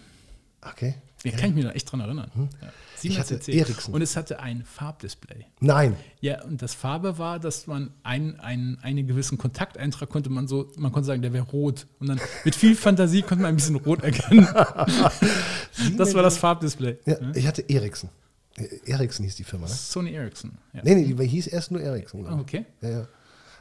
[0.62, 0.94] Okay.
[1.24, 2.30] Da kann ich mich da echt dran erinnern.
[2.36, 2.68] Ja.
[2.96, 3.36] Siemens Hm?
[3.36, 3.54] hatte E10.
[3.58, 3.94] Ericsson.
[3.94, 5.46] Und es hatte ein Farbdisplay.
[5.60, 5.96] Nein.
[6.20, 10.70] Ja, und das Farbe war, dass man ein, ein, einen gewissen Kontakteintrag konnte man so,
[10.76, 11.86] man konnte sagen, der wäre rot.
[11.98, 14.46] Und dann mit viel Fantasie konnte man ein bisschen rot erkennen.
[15.96, 16.96] das war das Farbdisplay.
[17.06, 18.10] Ja, ich hatte Ericsson.
[18.86, 19.72] Ericsson hieß die Firma, ne?
[19.72, 20.52] Sony Ericsson.
[20.72, 20.80] Ja.
[20.82, 22.26] Nee, nee, die hieß erst nur Ericsson.
[22.26, 22.40] Ah, ich.
[22.40, 22.64] okay.
[22.80, 23.08] Ja, ja.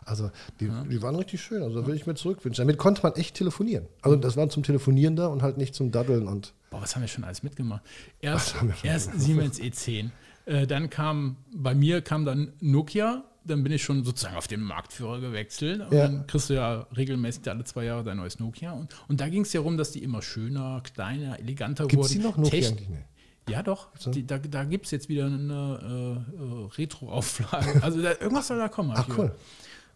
[0.06, 1.62] Also, die, die waren richtig schön.
[1.62, 2.64] Also, da will ich mir zurückwünschen.
[2.66, 3.86] Damit konnte man echt telefonieren.
[4.02, 6.54] Also, das war zum Telefonieren da und halt nicht zum Daddeln und.
[6.70, 7.82] Boah, was haben wir schon alles mitgemacht?
[8.22, 10.10] Erst, erst Siemens E10.
[10.46, 13.24] Äh, dann kam, bei mir kam dann Nokia.
[13.46, 15.80] Dann bin ich schon sozusagen auf den Marktführer gewechselt.
[15.80, 16.08] Und Ja.
[16.08, 18.74] dann kriegst du ja regelmäßig alle zwei Jahre dein neues Nokia.
[18.74, 22.10] Und, und da ging es ja darum, dass die immer schöner, kleiner, eleganter Gibt es
[22.10, 22.20] wurden.
[22.22, 22.36] die noch?
[22.38, 22.90] Nokia Techn- eigentlich?
[22.90, 23.06] Nee.
[23.50, 23.88] Ja, doch.
[24.08, 27.82] Die, da da gibt es jetzt wieder eine äh, äh, Retro-Auflage.
[27.82, 28.92] Also da, irgendwas soll da kommen.
[28.94, 29.16] Ach, cool.
[29.16, 29.40] gehört.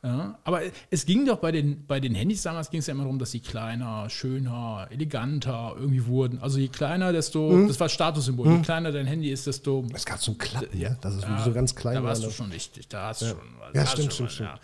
[0.03, 3.03] Ja, aber es ging doch bei den, bei den Handys damals ging es ja immer
[3.03, 6.39] darum, dass sie kleiner, schöner, eleganter irgendwie wurden.
[6.39, 7.67] Also je kleiner, desto, Mhm.
[7.67, 10.95] das war Statussymbol, je kleiner dein Handy ist, desto Es gab so ein Klappen, ja,
[11.01, 12.29] das ist so ganz klein da warst war.
[12.29, 13.67] du schon richtig, da hast du schon was.
[13.67, 14.59] Ja, da hast stimmt, stimmt, schon stimmt.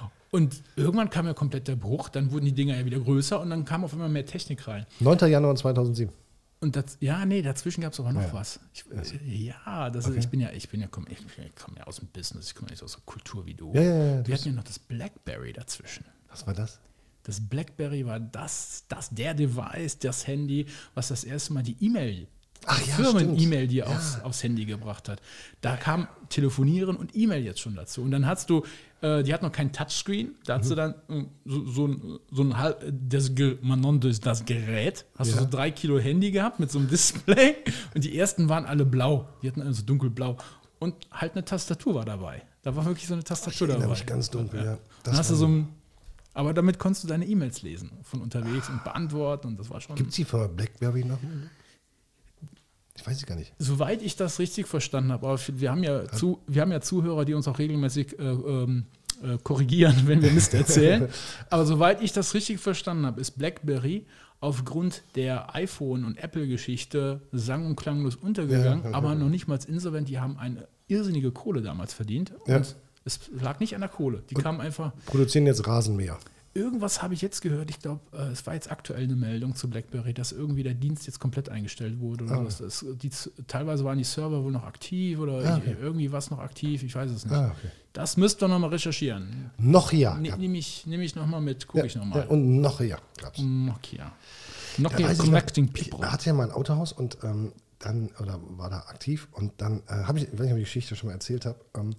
[0.00, 0.10] ja.
[0.30, 3.50] Und irgendwann kam ja komplett der Bruch, dann wurden die Dinger ja wieder größer und
[3.50, 4.86] dann kam auf immer mehr Technik rein.
[5.00, 5.18] 9.
[5.30, 6.12] Januar 2007.
[6.60, 8.58] Und das, ja, nee, dazwischen gab es aber noch was.
[8.74, 8.84] Ich,
[9.24, 11.96] ja, das ist, ich bin ja, ich bin ja, komm, ich, ich komme ja aus
[11.96, 13.72] dem Business, ich komme nicht aus der Kultur wie du.
[13.74, 16.04] Ja, ja, ja, Wir hatten ja noch das Blackberry dazwischen.
[16.28, 16.80] Was war das?
[17.22, 22.26] Das Blackberry war das, das der Device, das Handy, was das erste Mal die E-Mail,
[22.66, 23.96] Ach ja, Firmen-E-Mail, die stimmt.
[23.96, 25.20] aufs, aufs Handy gebracht hat.
[25.60, 28.02] Da kam Telefonieren und E-Mail jetzt schon dazu.
[28.02, 28.64] Und dann hast du,
[29.00, 30.60] äh, die hat noch kein Touchscreen, da Mhm.
[30.60, 33.30] hast du dann äh, so, so ein, so ein halb, das,
[33.62, 35.34] man nannte es das Gerät, hast Ja.
[35.36, 37.54] du so drei Kilo Handy gehabt mit so einem Display
[37.94, 40.36] und die ersten waren alle blau, die hatten also dunkelblau.
[40.78, 42.42] Und halt eine Tastatur war dabei.
[42.62, 43.94] Da war wirklich so eine Tastatur erinnere dabei.
[43.98, 44.64] mich ganz dunkel, ja.
[44.74, 45.68] Dann Das hast du so ein,
[46.34, 49.96] aber damit konntest du deine E-Mails lesen von unterwegs und beantworten und das war schon.
[49.96, 51.18] Gibt es die Firma Blackberry noch?
[52.98, 53.52] Ich weiß es gar nicht.
[53.58, 57.24] Soweit ich das richtig verstanden habe, aber wir haben ja, zu, wir haben ja Zuhörer,
[57.24, 58.86] die uns auch regelmäßig äh, ähm,
[59.22, 61.08] äh, korrigieren, wenn wir Mist erzählen.
[61.48, 64.04] aber soweit ich das richtig verstanden habe, ist BlackBerry
[64.40, 69.14] aufgrund der iPhone- und Apple-Geschichte sang- und klanglos untergegangen, Ja, ja, aber ja.
[69.16, 70.08] noch nicht mal insolvent.
[70.08, 72.32] Die haben eine irrsinnige Kohle damals verdient.
[72.46, 74.22] Und es lag nicht an der Kohle.
[74.30, 74.92] Die kamen einfach.
[75.06, 76.18] Produzieren jetzt Rasenmäher.
[76.58, 79.70] Irgendwas habe ich jetzt gehört, ich glaube, äh, es war jetzt aktuell eine Meldung zu
[79.70, 82.24] BlackBerry, dass irgendwie der Dienst jetzt komplett eingestellt wurde.
[82.24, 82.44] Oder Ah.
[82.44, 82.84] was.
[83.00, 83.10] Die,
[83.46, 85.76] teilweise waren die Server wohl noch aktiv oder Ah, okay.
[85.80, 87.34] irgendwie was noch aktiv, ich weiß es nicht.
[87.34, 87.70] Ah, okay.
[87.92, 89.50] Das müsst ihr nochmal recherchieren.
[89.58, 90.16] Nokia.
[90.18, 92.22] Ne, Nehme ich, nehm ich nochmal mit, gucke ich ja, nochmal.
[92.22, 93.40] ja, und Nokia gab es.
[93.42, 94.12] Nokia.
[94.76, 96.10] Da Nokia ich Connecting ich People.
[96.10, 99.28] hatte ja mal ein Autohaus und ähm, dann, oder war da aktiv?
[99.32, 101.94] Und dann äh, habe ich, ob ich die Geschichte schon mal erzählt habe, ähm,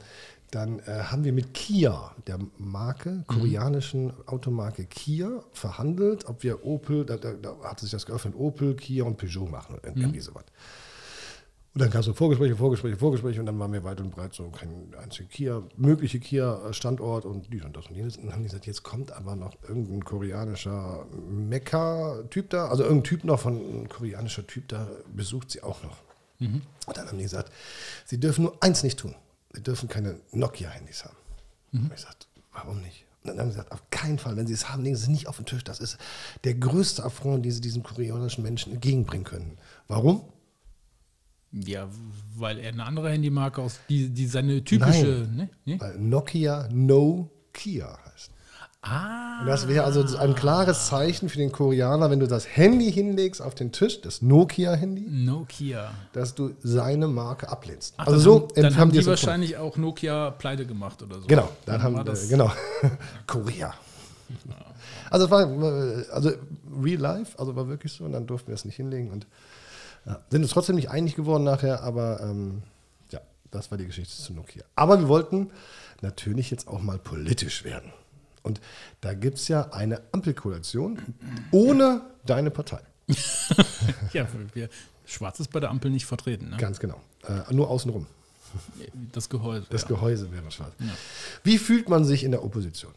[0.51, 7.05] dann äh, haben wir mit Kia, der Marke, koreanischen Automarke Kia, verhandelt, ob wir Opel,
[7.05, 10.45] da, da, da hat sich das geöffnet, Opel, Kia und Peugeot machen oder irgendwie sowas.
[11.75, 14.33] Und dann gab es so Vorgespräche, Vorgespräche, Vorgespräche und dann waren wir weit und breit
[14.33, 18.17] so kein einziger Kia, mögliche Kia-Standort und dies und das und jenes.
[18.17, 23.03] Und dann haben die gesagt, jetzt kommt aber noch irgendein koreanischer Mekka-Typ da, also irgendein
[23.03, 25.97] Typ noch von ein koreanischer Typ da, besucht sie auch noch.
[26.87, 27.51] Und dann haben die gesagt,
[28.05, 29.13] sie dürfen nur eins nicht tun.
[29.53, 31.17] Sie dürfen keine Nokia-Handys haben.
[31.73, 33.05] Und ich gesagt, warum nicht?
[33.23, 35.09] Und dann haben sie gesagt, auf keinen Fall, wenn sie es haben, legen sie es
[35.09, 35.63] nicht auf den Tisch.
[35.63, 35.97] Das ist
[36.45, 39.57] der größte Affront, den sie diesem koreanischen Menschen entgegenbringen können.
[39.87, 40.23] Warum?
[41.51, 41.87] Ja,
[42.37, 45.27] weil er eine andere Handymarke aus, die, die seine typische.
[45.33, 45.49] Ne?
[45.65, 45.79] Ne?
[45.79, 48.31] Weil Nokia No Kia heißt.
[48.81, 52.89] Ah, Und das wäre also ein klares Zeichen für den Koreaner, wenn du das Handy
[52.89, 55.91] hinlegst auf den Tisch, das Nokia-Handy, Nokia.
[56.13, 57.95] dass du seine Marke ablehnst.
[57.97, 59.09] Ach, also dann so haben, dann haben haben die empfunden.
[59.09, 61.27] wahrscheinlich auch Nokia pleite gemacht oder so.
[61.27, 62.29] Genau, dann haben war wir, das.
[62.29, 62.51] genau.
[63.27, 63.73] Korea.
[65.11, 66.31] Also es war äh, also
[66.83, 69.25] real life, also war wirklich so und dann durften wir es nicht hinlegen und
[70.05, 72.63] ja, sind uns trotzdem nicht einig geworden nachher, aber ähm,
[73.11, 73.19] ja,
[73.51, 74.63] das war die Geschichte zu Nokia.
[74.75, 75.51] Aber wir wollten
[76.01, 77.91] natürlich jetzt auch mal politisch werden.
[78.43, 78.61] Und
[79.01, 80.99] da gibt es ja eine Ampelkoalition
[81.51, 82.81] ohne deine Partei.
[84.13, 84.69] Ja, wir,
[85.05, 86.49] Schwarz ist bei der Ampel nicht vertreten.
[86.49, 86.57] Ne?
[86.57, 86.99] Ganz genau.
[87.27, 88.07] Äh, nur außenrum.
[89.11, 89.67] Das Gehäuse.
[89.69, 89.89] Das ja.
[89.89, 90.73] Gehäuse wäre schwarz.
[91.43, 92.93] Wie fühlt man sich in der Opposition?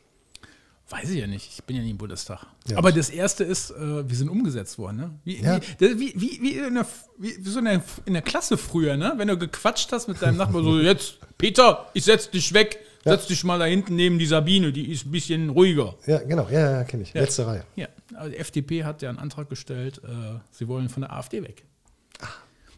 [0.92, 1.48] Weiß ich ja nicht.
[1.54, 2.46] Ich bin ja nie im Bundestag.
[2.68, 2.76] Ja.
[2.76, 4.96] Aber das erste ist, äh, wir sind umgesetzt worden.
[4.98, 5.10] Ne?
[5.24, 5.58] Wie, Ja.
[5.78, 6.86] wie, wie, wie, in der,
[7.18, 9.14] wie, so in der, in der Klasse früher, ne?
[9.16, 13.26] wenn du gequatscht hast mit deinem Nachbarn, so jetzt, Peter, ich setz dich weg, setz
[13.26, 15.94] dich mal da hinten neben die Sabine, die ist ein bisschen ruhiger.
[16.06, 16.46] Ja, genau.
[16.50, 17.14] Ja, ja, kenne ich.
[17.14, 17.64] Letzte Reihe.
[17.74, 21.42] Ja, also die FDP hat ja einen Antrag gestellt, äh, sie wollen von der AfD
[21.42, 21.64] weg.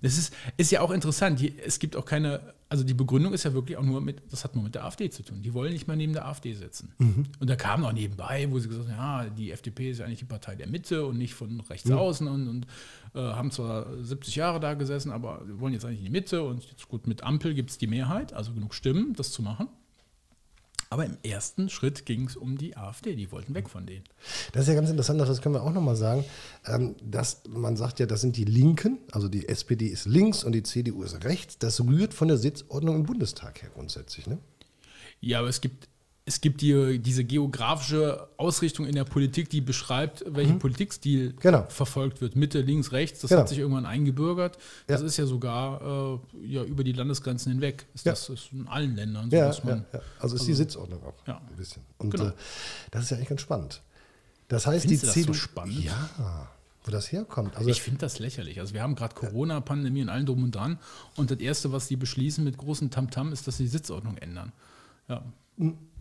[0.05, 1.41] Das ist, ist ja auch interessant.
[1.41, 4.45] Die, es gibt auch keine, also die Begründung ist ja wirklich auch nur mit, das
[4.45, 5.41] hat nur mit der AfD zu tun.
[5.41, 6.93] Die wollen nicht mehr neben der AfD sitzen.
[7.41, 10.19] Und da kam noch nebenbei, wo sie gesagt haben, ja, die FDP ist ja eigentlich
[10.19, 12.67] die Partei der Mitte und nicht von rechts außen und, und
[13.15, 16.63] äh, haben zwar 70 Jahre da gesessen, aber wollen jetzt eigentlich in die Mitte und
[16.65, 19.69] jetzt gut, mit Ampel gibt es die Mehrheit, also genug Stimmen, das zu machen.
[20.95, 24.05] Aber im ersten Schritt ging es um die AfD, die wollten weg von denen.
[24.53, 26.25] Das ist ja ganz interessant, das können wir auch nochmal sagen,
[26.67, 30.53] ähm, dass man sagt ja, das sind die Linken, also die SPD ist links und
[30.53, 31.59] die CDU ist rechts.
[31.59, 34.29] Das rührt von der Sitzordnung im Bundestag her grundsätzlich.
[34.29, 34.39] Ne?
[35.21, 35.89] Ja, aber es gibt,
[36.27, 41.37] es gibt die, diese geografische Ausrichtung in der Politik, die beschreibt, welchen Politikstil Mhm.
[41.41, 41.67] Genau.
[41.69, 42.35] verfolgt wird.
[42.35, 43.21] Mitte, links, rechts.
[43.21, 43.43] Das Genau.
[43.43, 44.57] hat sich irgendwann eingebürgert.
[44.87, 45.07] Das Ja.
[45.07, 45.83] ist ja sogar
[46.43, 47.85] äh, ja, über die Landesgrenzen hinweg.
[47.95, 48.13] Ist Ja.
[48.13, 49.85] Das ist in allen Ländern so, Ja, man.
[49.93, 51.83] ja, also ist die Sitzordnung auch ein bisschen.
[51.99, 52.29] Und Genau.
[52.29, 52.33] äh,
[52.91, 53.83] das ist ja echt ganz spannend.
[54.49, 55.35] Das heißt, Findest die du das so CDU.
[55.35, 55.85] spannend?
[55.85, 56.49] Ja,
[56.85, 57.55] wo das herkommt.
[57.57, 58.61] Also, Ich finde das lächerlich.
[58.61, 60.79] Also wir haben gerade Corona-Pandemie und allem drum und dran.
[61.17, 64.53] Und das Erste, was die beschließen mit großem Tamtam, ist, dass sie die Sitzordnung ändern.
[65.09, 65.23] Ja.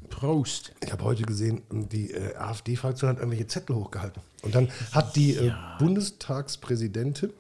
[0.04, 0.74] Prost.
[0.84, 4.22] Ich habe heute gesehen, die äh, AfD-Fraktion hat irgendwelche Zettel hochgehalten.
[4.42, 7.32] Und dann hat die äh, Bundestagspräsidentin,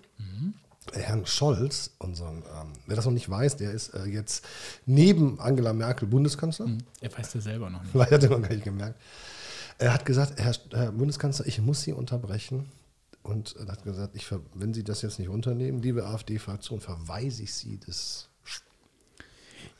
[0.91, 4.45] äh, Herrn Scholz, unseren, ähm, wer das noch nicht weiß, der ist äh, jetzt
[4.85, 6.67] neben Angela Merkel Bundeskanzler.
[7.01, 7.95] Er weiß das selber noch nicht.
[7.95, 8.99] Weil er hat er noch gar nicht gemerkt.
[9.77, 12.69] Er hat gesagt, Herr, Herr Bundeskanzler, ich muss Sie unterbrechen.
[13.23, 17.53] Und er hat gesagt, ich, wenn Sie das jetzt nicht unternehmen, liebe AfD-Fraktion, verweise ich
[17.53, 18.29] Sie des.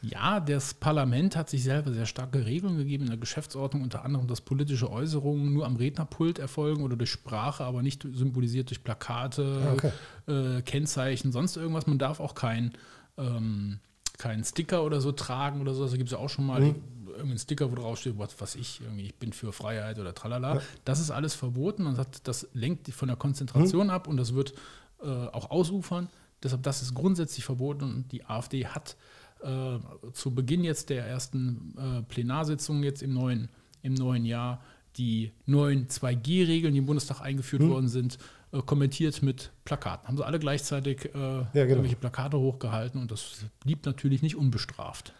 [0.03, 4.27] Ja, das Parlament hat sich selber sehr starke Regeln gegeben in der Geschäftsordnung, unter anderem,
[4.27, 9.43] dass politische Äußerungen nur am Rednerpult erfolgen oder durch Sprache, aber nicht symbolisiert durch Plakate,
[9.65, 10.57] Ah, okay.
[10.57, 11.87] äh, Kennzeichen, sonst irgendwas.
[11.87, 12.73] Man darf auch kein,
[13.17, 13.79] ähm,
[14.17, 15.87] keinen Sticker oder so tragen oder so.
[15.87, 16.75] Da gibt es ja auch schon mal Mhm.
[17.07, 20.61] irgendeinen Sticker, wo drauf steht, was weiß ich, irgendwie, ich bin für Freiheit oder tralala.
[20.83, 23.91] Das ist alles verboten und hat, das lenkt von der Konzentration Mhm.
[23.93, 24.53] ab und das wird
[25.01, 26.09] äh, auch ausufern.
[26.41, 28.97] Deshalb, das ist grundsätzlich verboten und die AfD hat
[29.43, 33.49] äh, zu Beginn jetzt der ersten äh, Plenarsitzung jetzt im neuen,
[33.81, 34.61] im neuen Jahr
[34.97, 37.69] die neuen 2G-Regeln, die im Bundestag eingeführt Hm.
[37.69, 38.17] worden sind,
[38.51, 40.07] äh, kommentiert mit Plakaten.
[40.07, 41.47] Haben sie alle gleichzeitig äh, genau.
[41.53, 45.13] irgendwelche Plakate hochgehalten und das blieb natürlich nicht unbestraft.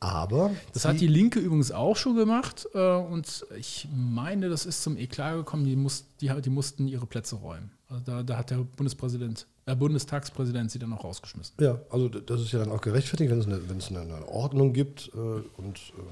[0.00, 4.82] Aber Das hat die Linke übrigens auch schon gemacht äh, und ich meine, das ist
[4.82, 7.70] zum Eklat gekommen, die, muss, die, die mussten ihre Plätze räumen.
[7.88, 11.54] Also da, da hat der Bundespräsident, äh, Bundestagspräsident sie dann auch rausgeschmissen.
[11.60, 14.28] Ja, also das ist ja dann auch gerechtfertigt, wenn es eine, wenn es eine, eine
[14.28, 16.02] Ordnung gibt äh, und äh,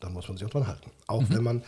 [0.00, 0.90] dann muss man sich auch dran halten.
[1.06, 1.62] Auch wenn man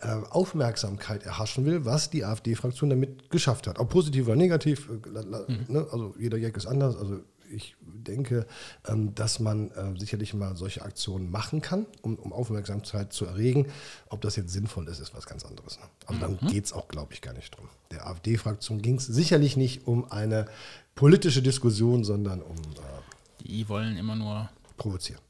[0.00, 3.78] äh, Aufmerksamkeit erhaschen will, was die AfD-Fraktion damit geschafft hat.
[3.78, 5.86] Ob positiv oder negativ, äh, la- ne?
[5.92, 6.96] also jeder Jack ist anders.
[6.96, 7.20] Also
[7.52, 8.46] ich denke,
[8.86, 13.66] ähm, dass man äh, sicherlich mal solche Aktionen machen kann, um, um Aufmerksamkeit zu erregen.
[14.08, 15.78] Ob das jetzt sinnvoll ist, ist was ganz anderes.
[15.78, 15.84] Ne?
[16.06, 17.68] Also dann geht es auch, glaube ich, gar nicht drum.
[17.90, 20.46] Der AfD-Fraktion ging es sicherlich nicht um eine
[20.94, 25.20] politische Diskussion, sondern um äh, Die wollen immer nur provozieren.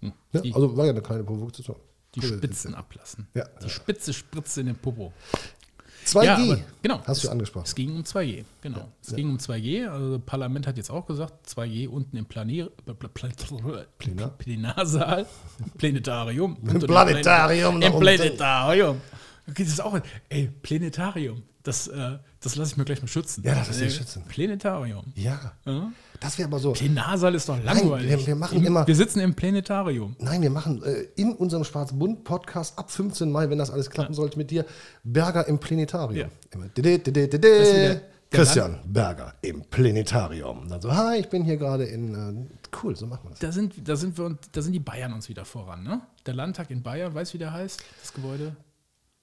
[0.00, 1.76] hm, Ja, also war ja eine kleine Provokation.
[2.14, 3.26] die Spitzen ablassen.
[3.34, 3.44] Ja.
[3.62, 5.12] Die Spitze spritzt in den Popo.
[6.16, 7.00] 2G, Ja, aber genau.
[7.06, 7.64] hast du Es- angesprochen.
[7.66, 8.88] Es ging um 2G, genau.
[9.02, 9.86] es ging um 2G.
[9.88, 14.28] Also das Parlament hat jetzt auch gesagt, 2G unten im Planier, Pla- Pla- Pla- Plenar?
[14.38, 15.26] Plenarsaal,
[15.76, 16.56] Planetarium.
[16.62, 17.98] Planetarium Im.
[17.98, 19.00] Planetarium.
[19.48, 21.42] Okay, das ist auch, ey, Planetarium.
[21.62, 23.42] Das, äh, das lasse ich mir gleich mal schützen.
[23.44, 24.22] Ja, das lass dir Äh, schützen.
[24.28, 25.04] Planetarium.
[25.14, 25.90] Ja, Ja?
[26.20, 26.72] das wäre aber so.
[26.72, 28.10] Plenarsaal ist doch langweilig.
[28.10, 30.14] wir- wir machen Im, immer- Wir sitzen im Planetarium.
[30.18, 34.38] Nein, wir machen äh, in unserem Schwarzbund-Podcast ab 15 Mai, wenn das alles klappen sollte
[34.38, 34.64] mit dir,
[35.04, 36.14] Berger im Planetarium.
[36.16, 36.28] Ja.
[38.30, 40.68] Christian Berger im Planetarium.
[40.68, 42.14] Dann so, hi, ich bin hier gerade in.
[42.14, 43.38] Äh, cool, so machen wir das.
[43.38, 46.02] Da sind, da sind wir und da sind die Bayern uns wieder voran, ne?
[46.26, 47.82] Der Landtag in Bayern, weißt du, wie der heißt?
[48.02, 48.54] Das Gebäude?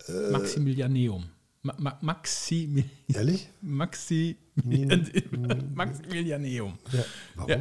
[0.08, 0.32] Äh.
[0.32, 1.26] Maximilianeum.
[1.66, 3.50] Ma Ma Maxi Ehrlich?
[3.62, 4.38] Maxi
[5.74, 6.78] Maximilianeum.
[6.92, 7.04] Ja.
[7.36, 7.50] Warum?
[7.50, 7.58] Ja.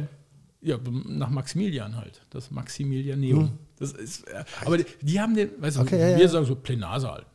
[0.61, 2.21] ja, nach Maximilian halt.
[2.29, 3.57] Das Maximilianeum.
[3.77, 4.25] Das ist,
[4.63, 5.87] aber die, die haben den, weißt du, Hm.
[5.87, 6.19] Okay, wir ja.
[6.19, 6.27] Hm.
[6.29, 7.25] sagen so Plenarsaal.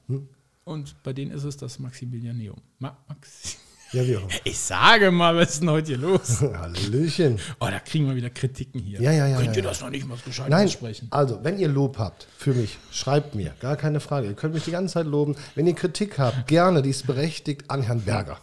[0.65, 2.61] Und bei denen ist es das Maximilianeum.
[2.79, 3.57] Ma Maxi
[3.93, 6.41] Ja, wie auch ich sage mal, was ist denn heute hier los?
[6.55, 7.41] Hallöchen.
[7.59, 9.01] Oh, da kriegen wir wieder Kritiken hier.
[9.01, 9.69] Ja, ja, ja, Könnt ja, ihr ja.
[9.69, 11.09] das noch nicht mal gescheit Nein, aussprechen?
[11.11, 14.29] also, wenn ihr Lob habt für mich, schreibt mir, gar keine Frage.
[14.29, 15.35] Ihr könnt mich die ganze Zeit loben.
[15.57, 18.39] Wenn ihr Kritik habt, gerne, die ist berechtigt an Herrn Berger.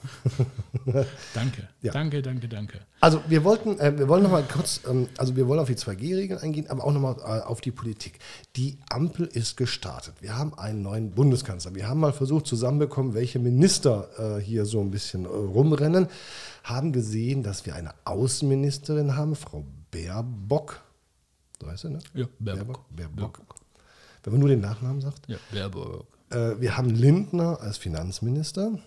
[1.33, 1.93] Danke, Ja.
[1.93, 2.79] danke, danke, danke.
[2.99, 5.75] Also, wir wollten, äh, wir wollen noch mal kurz, ähm, also wir wollen auf die
[5.75, 8.19] 2G-Regeln eingehen, aber auch noch mal äh, auf die Politik.
[8.55, 10.15] Die Ampel ist gestartet.
[10.21, 11.75] Wir haben einen neuen Bundeskanzler.
[11.75, 16.07] Wir haben mal versucht zusammenbekommen, welche Minister äh, hier so ein bisschen äh, rumrennen,
[16.63, 20.81] haben gesehen, dass wir eine Außenministerin haben, Frau Baerbock.
[21.61, 21.99] So heißt sie, ne?
[22.13, 22.85] Ja, Baerbock.
[22.95, 23.39] Baerbock.
[24.23, 25.21] Wenn man nur den Nachnamen sagt.
[25.27, 26.05] Ja, Baerbock.
[26.29, 28.77] Äh, wir haben Lindner als Finanzminister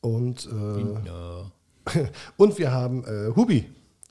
[0.00, 1.52] und, äh, Ja.
[2.36, 3.66] und wir haben äh, Hubi.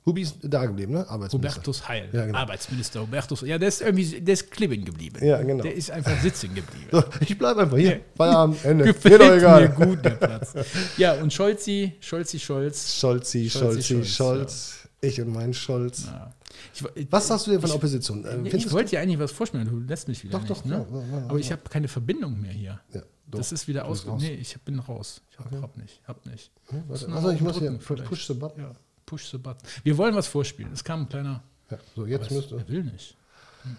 [0.06, 1.08] Hubi ist da geblieben, ne?
[1.08, 1.56] Arbeitsminister.
[1.56, 2.38] Hubertus Heil, Ja, genau.
[2.38, 3.40] Arbeitsminister Hubertus.
[3.40, 5.18] Ja, der ist irgendwie, der ist kleben geblieben.
[5.24, 5.64] Ja, genau.
[5.64, 6.86] Der ist einfach sitzen geblieben.
[6.92, 8.00] So, ich bleibe einfach hier.
[8.16, 8.84] Feierabend, Ende.
[8.92, 10.54] Gefällt Mir mir gut, der Platz.
[10.96, 12.94] Ja, und Scholzi, Scholzi, Scholz.
[13.00, 14.88] Scholzi, Scholzi, Scholzi, Scholz, Scholz.
[15.00, 16.04] Ich und mein Scholz.
[16.06, 16.32] Ja.
[16.74, 18.24] Ich, ich, Was sagst du denn von der Opposition?
[18.24, 20.50] Äh, ich, findest ich wollte dir eigentlich was vorspielen, du lässt mich wieder Doch, nicht.
[20.50, 20.86] doch, ne?
[20.90, 22.80] ja, ja, ja, Aber ich habe keine Verbindung mehr hier.
[23.28, 23.38] Doch.
[23.38, 24.06] das ist wieder aus.
[24.06, 24.22] raus.
[24.22, 25.20] Nee, ich bin raus.
[25.30, 26.50] Ich hab, hab nicht, hab nicht.
[26.70, 28.62] du, warte, Muss also ich muss hier push the button.
[28.62, 28.72] Ja,
[29.04, 29.60] push the button.
[29.82, 30.72] Wir wollen was vorspielen.
[30.72, 31.42] Es kam ein kleiner.
[31.70, 32.56] Ja, so, jetzt müsste.
[32.56, 33.16] Er will nicht.
[33.64, 33.76] Hm.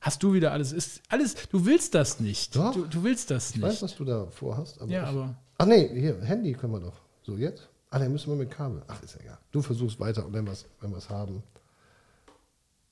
[0.00, 0.72] Hast du wieder alles?
[0.72, 1.36] Ist alles?
[1.50, 2.56] Du willst das nicht.
[2.56, 2.72] Doch.
[2.74, 3.82] Du, du willst das Ich weiß, nicht.
[3.82, 4.80] was du da vorhast.
[4.80, 6.96] Aber Ja, ich, aber Ach nee, hier, Handy können wir doch.
[7.22, 7.68] So, jetzt?
[7.90, 8.82] Ah, dann müssen wir mit Kabel.
[8.88, 9.38] Ach, ist ja egal.
[9.52, 11.42] Du versuchst weiter und wenn wir es haben.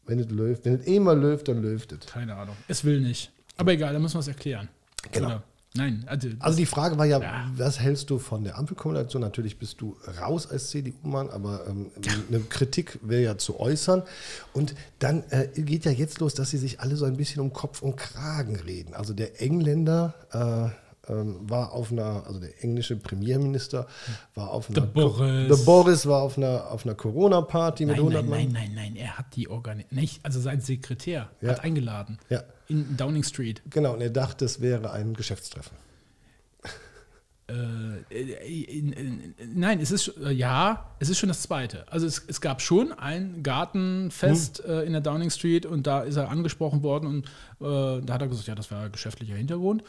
[0.08, 2.06] Wenn es läuft, wenn es eh mal läuft, dann läuft es.
[2.06, 2.56] keine Ahnung.
[2.66, 3.30] Es will nicht.
[3.56, 4.68] Aber egal, dann müssen wir es erklären.
[5.12, 5.26] Genau.
[5.26, 5.42] Oder?
[5.74, 7.50] Nein, also, Also die Frage war ja, Ja.
[7.54, 9.20] was hältst du von der Ampelkoalition?
[9.20, 11.90] Natürlich bist du raus als CDU-Mann, aber ähm,
[12.28, 14.02] eine Kritik wäre ja zu äußern.
[14.54, 17.52] Und dann äh, geht ja jetzt los, dass sie sich alle so ein bisschen um
[17.52, 18.94] Kopf und Kragen reden.
[18.94, 23.86] Also der Engländer äh, ähm, war auf einer, also der englische Premierminister
[24.34, 25.48] war auf einer, Der Boris.
[25.48, 28.52] der Boris war auf einer, auf einer Corona-Party mit nein, 100 nein, Mann.
[28.52, 29.92] nein, nein, nein, er hat die organisiert.
[29.92, 31.50] Nicht, also sein Sekretär Ja.
[31.50, 32.18] hat eingeladen.
[32.30, 32.42] Ja.
[32.68, 33.62] In Downing Street.
[33.70, 35.76] Genau, und er dachte, es wäre ein Geschäftstreffen.
[37.50, 37.54] Äh,
[38.10, 41.90] in, nein, es ist äh, ja, es ist schon das zweite.
[41.90, 44.70] Also es, es gab schon ein Gartenfest Hm.
[44.70, 47.26] äh, in der Downing Street und da ist er angesprochen worden und
[47.66, 49.82] äh, da hat er gesagt, ja, das war geschäftlicher Hintergrund.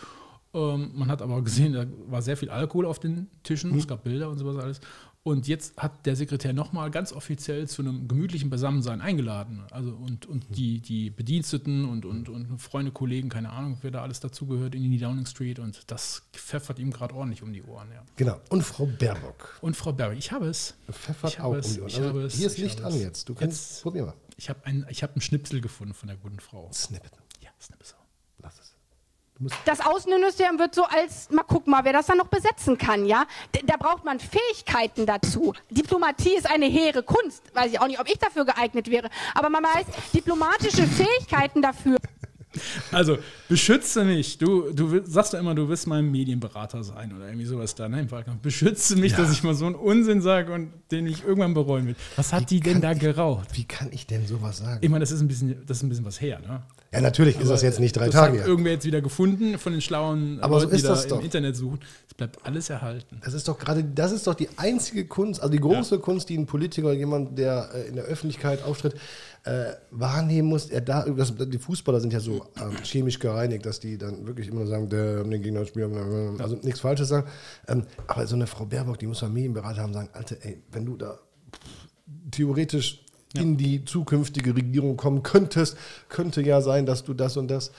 [0.53, 3.77] Ähm, man hat aber gesehen, da war sehr viel Alkohol auf den Tischen, Hm.
[3.79, 4.79] es gab Bilder und sowas alles.
[5.21, 9.63] Und jetzt hat der Sekretär nochmal ganz offiziell zu einem gemütlichen Beisammensein eingeladen.
[9.69, 14.01] Also und, und die, die Bediensteten und, und, und Freunde, Kollegen, keine Ahnung, wer da
[14.01, 17.89] alles dazugehört in die Downing Street und das pfeffert ihm gerade ordentlich um die Ohren.
[17.91, 18.01] Ja.
[18.15, 18.39] Genau.
[18.49, 20.73] Und Frau Baerbock Und Frau Barry, ich habe es.
[20.89, 21.89] pfeffert Ich auch habe um es, die Ohren.
[21.89, 23.01] ich Also habe es, hier ist ich Licht habe an es.
[23.03, 23.29] jetzt.
[23.29, 24.13] Du kannst, Jetzt- probier mal.
[24.37, 26.71] Ich habe ein, ich hab einen Schnipsel gefunden von der guten Frau.
[26.71, 27.11] Snippet.
[27.41, 27.97] Ja, Schnipsel.
[28.41, 28.69] Lass es.
[28.69, 29.28] Du musst
[29.65, 33.25] Das Außenministerium wird so als, mal gucken mal, wer das dann noch besetzen kann, ja?
[33.55, 35.53] D da braucht man Fähigkeiten dazu.
[35.69, 37.43] Diplomatie ist eine hehre Kunst.
[37.53, 39.09] Weiß ich auch nicht, ob ich dafür geeignet wäre.
[39.35, 41.97] Aber man weiß, diplomatische Fähigkeiten dafür.
[42.91, 44.39] Also, beschütze mich.
[44.39, 47.87] Du, du sagst ja immer, du willst mein Medienberater sein oder irgendwie sowas da.
[47.87, 48.41] Nein, Wahlkampf.
[48.41, 51.95] Beschütze mich, dass ich mal so einen Unsinn sage und den ich irgendwann bereuen will.
[52.15, 53.49] Was hat die denn da ich- geraucht?
[53.53, 54.79] Wie kann ich denn sowas sagen?
[54.81, 56.63] Ich meine, das ist ein bisschen, das ist ein bisschen was her, ne?
[56.91, 58.47] Ja, natürlich ist das jetzt nicht drei das Tage hat her.
[58.47, 61.09] irgendwer jetzt wieder gefunden von den schlauen Aber so Leuten, ist die da das im
[61.09, 61.23] doch.
[61.23, 61.79] Internet suchen.
[62.07, 63.21] Es bleibt alles erhalten.
[63.23, 66.37] Das ist doch gerade, das ist doch die einzige Kunst, also die große Kunst, die
[66.37, 68.95] ein Politiker jemand, der äh, in der Öffentlichkeit auftritt,
[69.43, 70.71] äh, wahrnehmen muss.
[70.71, 74.47] Er da, das, die Fußballer sind ja so ähm, chemisch gereinigt, dass die dann wirklich
[74.47, 77.27] immer sagen, der den Gegner spielen, also nichts Falsches sagen.
[77.67, 80.97] Ähm, aber so eine Frau Baerbock, die muss Familienberater haben, sagen, Alter, ey, wenn du
[80.97, 81.19] da
[82.31, 85.77] theoretisch in die zukünftige Regierung kommen könntest,
[86.09, 87.71] könnte ja sein, dass du das und das.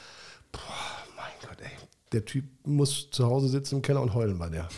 [0.53, 0.61] Boah,
[1.17, 1.71] mein Gott, ey.
[2.13, 4.69] Der Typ muss zu Hause sitzen im Keller und heulen bei der.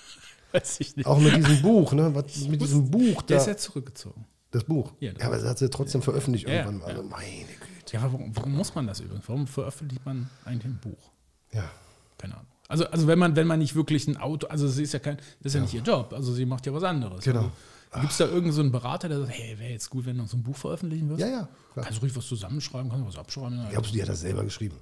[0.52, 1.06] Weiß ich nicht.
[1.06, 2.14] Auch mit diesem Buch, ne?
[2.14, 3.42] Was, mit diesem Buch Der da.
[3.42, 4.24] ist ja zurückgezogen.
[4.50, 4.92] das Buch.
[5.00, 6.80] Ja, Ja, das- aber das hat sie trotzdem veröffentlicht Ja, irgendwann.
[6.80, 6.86] ja.
[6.86, 7.92] Also meine Güte.
[7.96, 9.26] Ja, warum, warum muss man das übrigens?
[9.28, 11.10] Warum veröffentlicht man eigentlich ein Buch?
[11.52, 11.70] Ja.
[12.18, 12.46] Keine Ahnung.
[12.68, 15.16] Also, also wenn man, wenn man nicht wirklich ein Auto, also sie ist ja kein,
[15.16, 17.22] das ist ja, nicht ihr Job, also sie macht ja was anderes.
[17.24, 17.40] Genau.
[17.40, 17.52] Also,
[18.00, 20.26] Gibt es da irgendeinen so einen Berater, der sagt, hey, wäre jetzt gut, wenn du
[20.26, 21.28] so ein Buch veröffentlichen würdest?
[21.28, 21.48] Ja, ja.
[21.72, 21.84] klar.
[21.84, 23.58] Kannst du ruhig was zusammenschreiben, kannst du was abschreiben?
[23.58, 24.76] Ja, Glaubst du, die hat das selber geschrieben?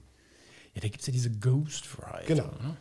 [0.74, 2.26] ja da gibt es ja diese Ghostwriter.
[2.26, 2.44] Genau.
[2.44, 2.76] Ne?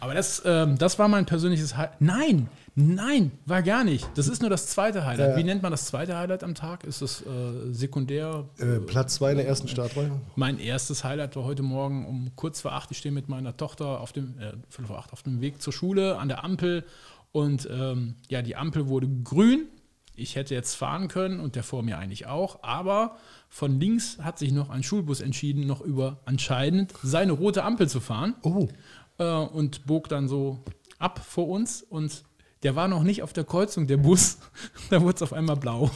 [0.00, 2.00] Aber das, ähm, das war mein persönliches Highlight.
[2.00, 4.06] Nein, nein, war gar nicht.
[4.14, 5.30] Das ist nur das zweite Highlight.
[5.30, 5.36] Ja.
[5.36, 6.84] Wie nennt man das zweite Highlight am Tag?
[6.84, 8.44] Ist das äh, sekundär?
[8.58, 10.10] Äh, Platz zwei in der ersten Startreihe.
[10.36, 12.90] Mein erstes Highlight war heute Morgen um kurz vor acht.
[12.90, 16.18] Ich stehe mit meiner Tochter auf dem, äh, vor acht auf dem Weg zur Schule
[16.18, 16.84] an der Ampel
[17.32, 19.66] und ähm, ja, die Ampel wurde grün.
[20.14, 23.16] Ich hätte jetzt fahren können und der vor mir eigentlich auch, aber
[23.48, 28.00] von links hat sich noch ein Schulbus entschieden, noch über anscheinend seine rote Ampel zu
[28.00, 28.34] fahren.
[28.42, 28.68] Oh,
[29.18, 30.62] äh, und bog dann so
[30.98, 31.82] ab vor uns.
[31.82, 32.24] Und
[32.62, 34.38] der war noch nicht auf der Kreuzung, der Bus.
[34.90, 35.90] da wurde es auf einmal blau.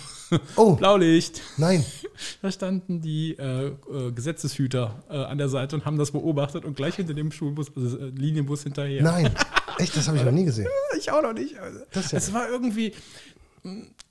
[0.57, 0.75] Oh.
[0.77, 1.41] Blaulicht.
[1.57, 1.85] nein.
[2.41, 6.75] Da standen die äh, äh, Gesetzeshüter äh, an der Seite und haben das beobachtet und
[6.75, 9.03] gleich hinter dem Schulbus, also äh, Linienbus hinterher.
[9.03, 9.35] Nein.
[9.79, 10.67] Echt, das habe ich noch nie gesehen.
[10.99, 11.55] Ich auch noch nicht.
[11.93, 12.95] Das ja- es war irgendwie.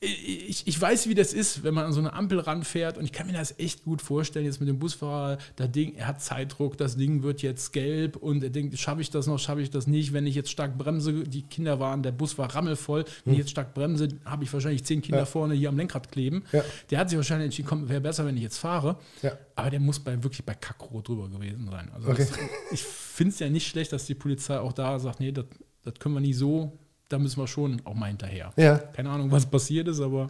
[0.01, 3.13] Ich, ich weiß, wie das ist, wenn man an so eine Ampel ranfährt und ich
[3.13, 6.77] kann mir das echt gut vorstellen, jetzt mit dem Busfahrer, das Ding, er hat Zeitdruck,
[6.77, 9.87] das Ding wird jetzt gelb und er denkt, schaffe ich das noch, schaffe ich das
[9.87, 13.39] nicht, wenn ich jetzt stark bremse, die Kinder waren, der Bus war rammelvoll, wenn ich
[13.39, 15.21] jetzt stark bremse, habe ich wahrscheinlich zehn Kinder Hm.
[15.21, 15.25] Ja.
[15.25, 16.43] vorne hier am Lenkrad kleben.
[16.51, 16.63] Ja.
[16.91, 18.99] Der hat sich wahrscheinlich entschieden, komm, wäre besser, wenn ich jetzt fahre.
[19.21, 19.31] Ja.
[19.55, 21.89] Aber der muss bei, wirklich bei Kackrot drüber gewesen sein.
[21.93, 22.27] Also Okay.
[22.29, 22.37] das,
[22.71, 25.45] ich finde es ja nicht schlecht, dass die Polizei auch da sagt, nee, das,
[25.83, 26.77] das können wir nicht so,
[27.09, 28.51] da müssen wir schon auch mal hinterher.
[28.55, 28.77] Ja.
[28.77, 30.29] Keine Ahnung, was passiert ist, aber,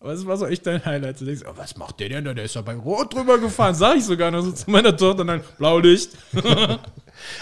[0.00, 1.20] aber es war so echt dein Highlight.
[1.20, 2.34] Du denkst, oh, was macht der denn da?
[2.34, 5.20] Der ist ja bei Rot drüber gefahren, sag ich sogar noch so zu meiner Tochter,
[5.20, 6.10] und dann Blaulicht.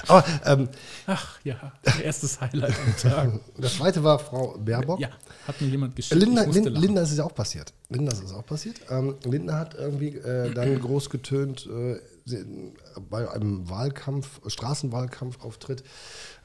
[0.07, 0.69] Aber ähm,
[1.07, 3.41] Ach ja, erstes Highlight am Tag.
[3.59, 5.01] das zweite war Frau Baerbock.
[5.01, 5.09] Ja,
[5.47, 6.21] hat mir jemand geschickt.
[6.21, 6.67] Linda, Lin.
[6.67, 7.73] Linda ist es ja auch passiert.
[7.89, 8.81] Linda ist es auch passiert.
[8.91, 12.45] Ähm, Linda hat irgendwie äh, dann groß getönt äh, sie,
[13.11, 15.81] bei einem Wahlkampf, Straßenwahlkampfauftritt,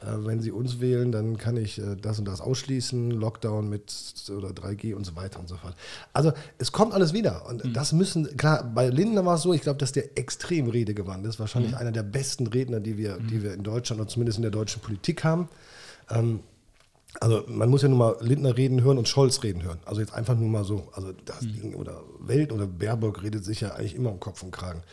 [0.01, 3.93] äh, wenn sie uns wählen, dann kann ich äh, das und das ausschließen, Lockdown mit
[4.35, 5.75] oder 3G und so weiter und so fort.
[6.13, 7.45] Also es kommt alles wieder.
[7.47, 7.73] Und Mhm.
[7.73, 11.39] das müssen, klar, bei Linda war es so, ich glaube, dass der extrem redegewandt ist.
[11.39, 11.77] Wahrscheinlich Mhm.
[11.77, 14.81] einer der besten Redner, die wir, die wir in Deutschland oder zumindest in der deutschen
[14.81, 15.49] Politik haben.
[17.19, 19.79] Also man muss ja nur mal Lindner reden hören und Scholz reden hören.
[19.85, 20.89] Also jetzt einfach nur mal so.
[20.93, 24.51] Also das Ding oder Welt oder Baerbock redet sich ja eigentlich immer um Kopf und
[24.51, 24.83] Kragen.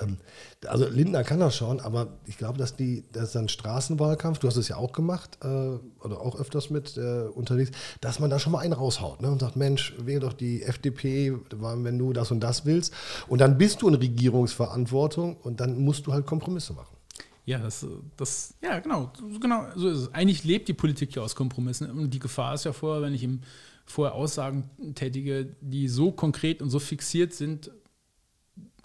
[0.00, 0.18] Ähm,
[0.66, 4.56] also Lindner kann das schon, aber ich glaube, dass die, dass dann Straßenwahlkampf, du hast
[4.56, 7.70] es ja auch gemacht, äh, oder auch öfters mit äh, unterwegs,
[8.00, 11.34] dass man da schon mal einen raushaut ne, und sagt, Mensch, wähle doch die FDP,
[11.50, 12.92] wenn du das und das willst.
[13.28, 16.96] Und dann bist du in Regierungsverantwortung und dann musst du halt Kompromisse machen.
[17.44, 17.86] Ja, das,
[18.18, 20.14] das, ja, genau, genau, so ist es.
[20.14, 21.90] Eigentlich lebt die Politik ja aus Kompromissen.
[21.90, 23.40] Und die Gefahr ist ja vorher, wenn ich ihm
[23.86, 27.70] vorher Aussagen tätige, die so konkret und so fixiert sind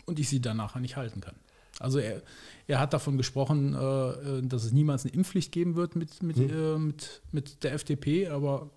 [0.05, 1.35] und ich sie dann nachher nicht halten kann.
[1.79, 2.21] Also er,
[2.67, 6.77] er hat davon gesprochen, äh, dass es niemals eine Impfpflicht geben wird mit, mit, äh,
[6.77, 8.69] mit, mit der FDP, aber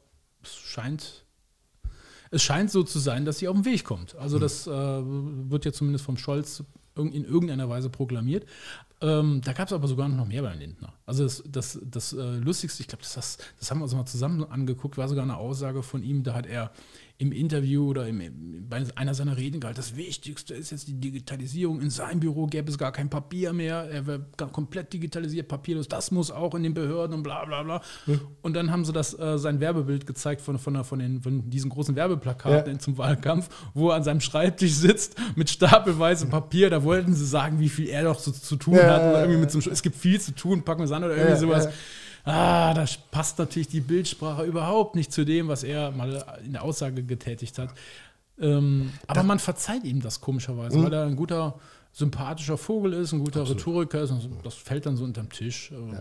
[0.43, 1.25] es scheint,
[2.31, 4.15] es scheint so zu sein, dass sie auf den Weg kommt.
[4.17, 6.65] Also das äh, wird ja zumindest vom Scholz
[6.97, 8.47] in irgendeiner Weise proklamiert.
[9.03, 10.95] Ähm, da gab es aber sogar noch mehr bei Lindner.
[11.05, 14.07] Also das, das, das äh, Lustigste, ich glaube, das, das, das haben wir uns mal
[14.07, 16.73] zusammen angeguckt, war sogar eine Aussage von ihm, da hat er
[17.19, 21.81] im Interview oder im, bei einer seiner Reden gehalten, das Wichtigste ist jetzt die Digitalisierung.
[21.81, 26.11] In seinem Büro gäbe es gar kein Papier mehr, er wäre komplett digitalisiert, papierlos, das
[26.11, 27.81] muss auch in den Behörden und bla bla bla.
[28.43, 31.71] Und dann haben sie das, äh, sein Werbebild gezeigt von, von, von, den, von diesen
[31.71, 32.79] großen Werbeplakaten Ja.
[32.79, 36.69] zum Wahlkampf, wo er an seinem Schreibtisch sitzt mit stapelweise Papier.
[36.69, 38.96] Da wollten sie sagen, wie viel er doch so zu tun Ja, hat.
[39.03, 39.41] Und ja, irgendwie ja.
[39.41, 41.39] mit so einem, es gibt viel zu tun, packen wir es an oder irgendwie Ja,
[41.39, 41.65] sowas.
[41.67, 41.71] ja.
[42.33, 46.63] Ah, da passt natürlich die Bildsprache überhaupt nicht zu dem, was er mal in der
[46.63, 47.71] Aussage getätigt hat.
[48.41, 51.59] Ähm, aber man verzeiht ihm das komischerweise, weil er ein guter,
[51.93, 54.11] sympathischer Vogel ist, ein guter Rhetoriker ist.
[54.11, 55.71] Und das fällt dann so unterm Tisch.
[55.73, 56.01] Äh,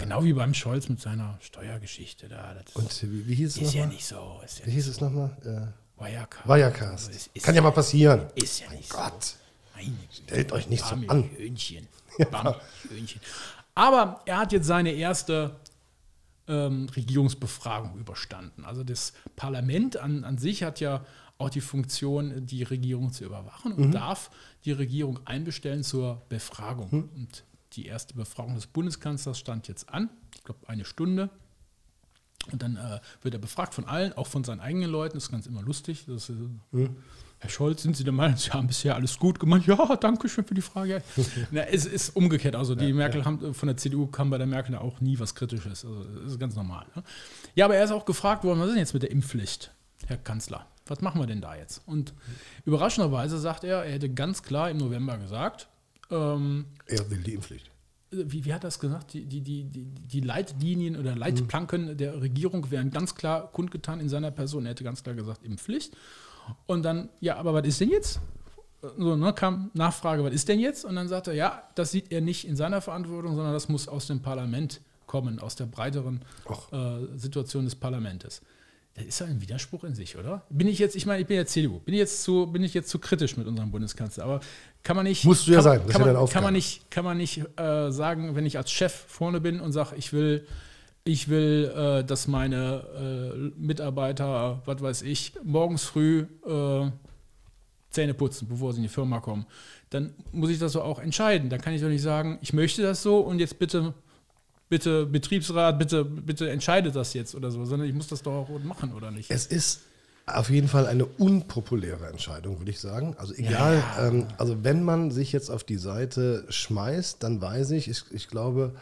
[0.00, 2.28] Genau wie beim Scholz mit seiner Steuergeschichte.
[2.28, 2.54] Da.
[2.64, 4.40] Das Und wie, wie hieß es ist ja nicht so.
[4.44, 5.30] Ist ja Wie hieß es nochmal?
[5.44, 6.48] Äh, Wirecard.
[6.48, 7.10] Wirecast.
[7.10, 8.22] Ist, ist, Kann ja mal passieren.
[8.34, 8.96] ist ja nicht so.
[8.98, 9.34] Gott.
[9.76, 9.92] Meine.
[10.10, 11.30] Stellt euch nicht so an.
[11.36, 11.86] Hühnchen.
[12.88, 13.20] Hühnchen.
[13.74, 15.56] Aber er hat jetzt seine erste
[16.48, 18.64] ähm, Regierungsbefragung überstanden.
[18.64, 21.04] Also das Parlament an, an sich hat ja
[21.38, 24.30] auch die Funktion, die Regierung zu überwachen und darf
[24.64, 27.08] die Regierung einbestellen zur Befragung.
[27.14, 31.30] Und die erste Befragung des Bundeskanzlers stand jetzt an, ich glaube eine Stunde.
[32.52, 35.14] Und dann äh, wird er befragt von allen, auch von seinen eigenen Leuten.
[35.14, 36.04] Das ist ganz immer lustig.
[36.06, 36.36] Das ist,
[36.74, 36.88] äh,
[37.42, 39.66] Herr Scholz, sind Sie der Meinung, Sie haben bisher alles gut gemacht?
[39.66, 41.02] Ja, danke schön für die Frage.
[41.50, 42.54] Na, es ist umgekehrt.
[42.54, 45.84] Also die Merkel haben, von der CDU kam bei der Merkel auch nie was Kritisches.
[45.84, 46.84] Also das ist ganz normal.
[46.94, 47.02] Ne?
[47.54, 49.72] Ja, aber er ist auch gefragt worden, was ist denn jetzt mit der Impfpflicht,
[50.06, 50.66] Herr Kanzler?
[50.86, 51.80] Was machen wir denn da jetzt?
[51.86, 52.12] Und
[52.66, 55.68] überraschenderweise sagt er, er hätte ganz klar im November gesagt,
[56.10, 57.70] ähm, Er will die Impfpflicht.
[58.10, 59.14] wie, wie hat er das gesagt?
[59.14, 64.10] Die, die, die, die, die Leitlinien oder Leitplanken der Regierung wären ganz klar kundgetan in
[64.10, 64.66] seiner Person.
[64.66, 65.96] Er hätte ganz klar gesagt, Impfpflicht.
[66.66, 68.20] Und dann, ja, aber was ist denn jetzt?
[68.98, 70.84] So, ne, kam Nachfrage, was ist denn jetzt?
[70.84, 73.88] Und dann sagt er, ja, das sieht er nicht in seiner Verantwortung, sondern das muss
[73.88, 76.22] aus dem Parlament kommen, aus der breiteren
[76.72, 78.42] äh, Situation des Parlaments.
[78.94, 80.42] Das ist ja ein Widerspruch in sich, oder?
[80.50, 82.74] Bin ich jetzt, ich meine, ich bin ja CDU, bin ich jetzt zu, bin ich
[82.74, 84.40] jetzt zu kritisch mit unserem Bundeskanzler, aber
[84.82, 85.24] kann man nicht.
[85.24, 86.34] Musst du ja kann, sein, das ist kann, ja man, deine Aufgabe.
[86.34, 89.72] kann man nicht, kann man nicht äh, sagen, wenn ich als Chef vorne bin und
[89.72, 90.46] sage, ich will,
[91.04, 92.84] ich will, äh, dass meine
[93.34, 96.90] äh, Mitarbeiter, was weiß ich, morgens früh äh,
[97.90, 99.46] Zähne putzen, bevor sie in die Firma kommen,
[99.90, 101.50] dann muss ich das so auch entscheiden.
[101.50, 103.94] Dann kann ich doch nicht sagen, ich möchte das so und jetzt bitte,
[104.68, 108.48] bitte Betriebsrat, bitte, bitte entscheidet das jetzt oder so, sondern ich muss das doch auch
[108.62, 109.30] machen, oder nicht?
[109.30, 109.80] Es ist
[110.34, 113.14] auf jeden Fall eine unpopuläre Entscheidung, würde ich sagen.
[113.18, 117.88] Also egal, ähm, also wenn man sich jetzt auf die Seite schmeißt, dann weiß ich,
[117.88, 118.74] ich, ich glaube,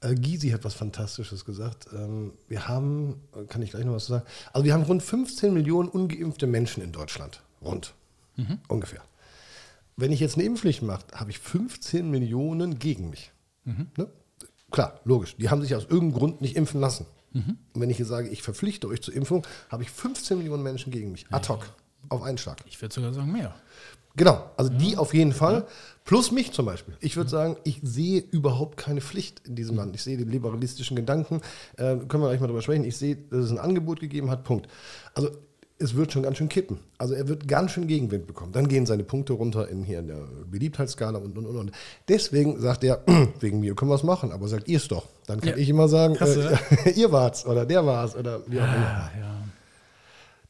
[0.00, 1.88] äh, Gysi hat was Fantastisches gesagt.
[1.94, 5.88] Ähm, wir haben, kann ich gleich noch was sagen, also wir haben rund 15 Millionen
[5.88, 7.42] ungeimpfte Menschen in Deutschland.
[7.62, 7.94] Rund.
[8.68, 9.02] Ungefähr.
[9.96, 13.32] Wenn ich jetzt eine Impfpflicht mache, habe ich 15 Millionen gegen mich.
[13.96, 14.08] Ne?
[14.70, 15.36] Klar, logisch.
[15.36, 17.06] Die haben sich aus irgendeinem Grund nicht impfen lassen.
[17.34, 20.92] Und wenn ich jetzt sage, ich verpflichte euch zur Impfung, habe ich 15 Millionen Menschen
[20.92, 21.26] gegen mich.
[21.30, 21.68] Ad hoc.
[22.08, 22.58] Auf einen Schlag.
[22.66, 23.54] Ich würde sogar sagen mehr.
[24.16, 25.66] Genau, also die auf jeden Fall.
[26.04, 26.94] Plus mich zum Beispiel.
[27.00, 29.94] Ich würde sagen, ich sehe überhaupt keine Pflicht in diesem Land.
[29.96, 31.40] Ich sehe den liberalistischen Gedanken.
[31.76, 32.84] Äh, können wir gleich mal drüber sprechen.
[32.84, 34.44] Ich sehe, dass es ein Angebot gegeben hat.
[34.44, 34.68] Punkt.
[35.14, 35.30] Also
[35.78, 36.78] es wird schon ganz schön kippen.
[36.98, 38.52] Also er wird ganz schön Gegenwind bekommen.
[38.52, 40.20] Dann gehen seine Punkte runter in hier in der
[40.50, 41.72] Beliebtheitsskala und und und und.
[42.08, 43.02] Deswegen sagt er,
[43.40, 45.06] wegen mir können wir es machen, aber sagt ihr es doch.
[45.26, 45.56] Dann kann Ja.
[45.56, 48.86] ich immer sagen, äh, ihr wart's oder der war's oder wie auch immer.
[48.86, 49.43] Ah, ja.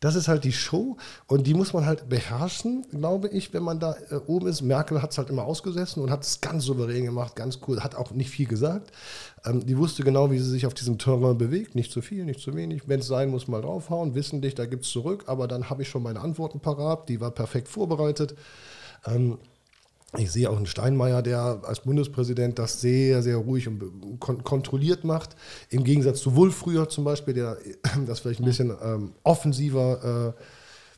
[0.04, 0.98] Das ist halt die Show
[1.28, 4.60] und die muss man halt beherrschen, glaube ich, wenn man da äh, oben ist.
[4.60, 7.94] Merkel hat es halt immer ausgesessen und hat es ganz souverän gemacht, ganz cool, hat
[7.94, 8.92] auch nicht viel gesagt.
[9.46, 11.74] Ähm, die wusste genau, wie sie sich auf diesem Terrain bewegt.
[11.74, 12.86] Nicht zu viel, nicht zu wenig.
[12.86, 14.14] Wenn es sein muss, mal draufhauen.
[14.14, 15.24] Wissentlich, da gibt es zurück.
[15.26, 17.08] Aber dann habe ich schon meine Antworten parat.
[17.08, 18.34] Die war perfekt vorbereitet.
[19.06, 19.38] Ähm,
[20.16, 25.36] ich sehe auch einen Steinmeier, der als Bundespräsident das sehr, sehr ruhig und kontrolliert macht.
[25.70, 27.58] Im Gegensatz zu Wulff früher zum Beispiel, der
[28.06, 30.34] das vielleicht ein bisschen ähm, offensiver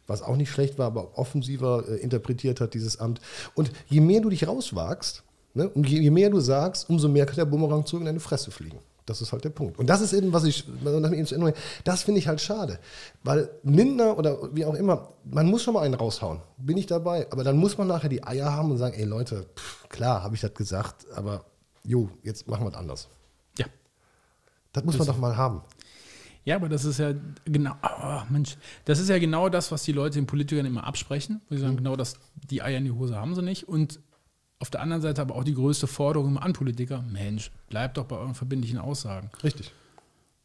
[0.06, 3.20] was auch nicht schlecht war, aber offensiver äh, interpretiert hat, dieses Amt.
[3.54, 5.22] Und je mehr du dich rauswagst,
[5.54, 8.20] ne, und je, je mehr du sagst, umso mehr kann der Bumerang zurück in deine
[8.20, 8.78] Fresse fliegen.
[9.06, 9.78] Das ist halt der Punkt.
[9.78, 10.64] Und das ist eben, was ich,
[11.84, 12.80] das finde ich halt schade.
[13.22, 16.40] Weil Lindner oder wie auch immer, man muss schon mal einen raushauen.
[16.58, 17.30] Bin ich dabei.
[17.30, 20.34] Aber dann muss man nachher die Eier haben und sagen, ey Leute, pff, klar, habe
[20.34, 21.44] ich das gesagt, aber
[21.84, 23.08] jo, jetzt machen wir es anders.
[23.58, 23.66] Ja.
[24.72, 25.62] Das muss man doch mal haben.
[26.44, 27.12] Ja, aber das ist ja
[27.44, 31.40] genau, oh, Mensch, das ist ja genau das, was die Leute den Politikern immer absprechen.
[31.50, 33.68] Sie sagen genau, dass die Eier in die Hose haben sie nicht.
[33.68, 33.98] Und
[34.58, 38.16] auf der anderen Seite aber auch die größte Forderung an Politiker: Mensch, bleibt doch bei
[38.16, 39.30] euren verbindlichen Aussagen.
[39.42, 39.72] Richtig.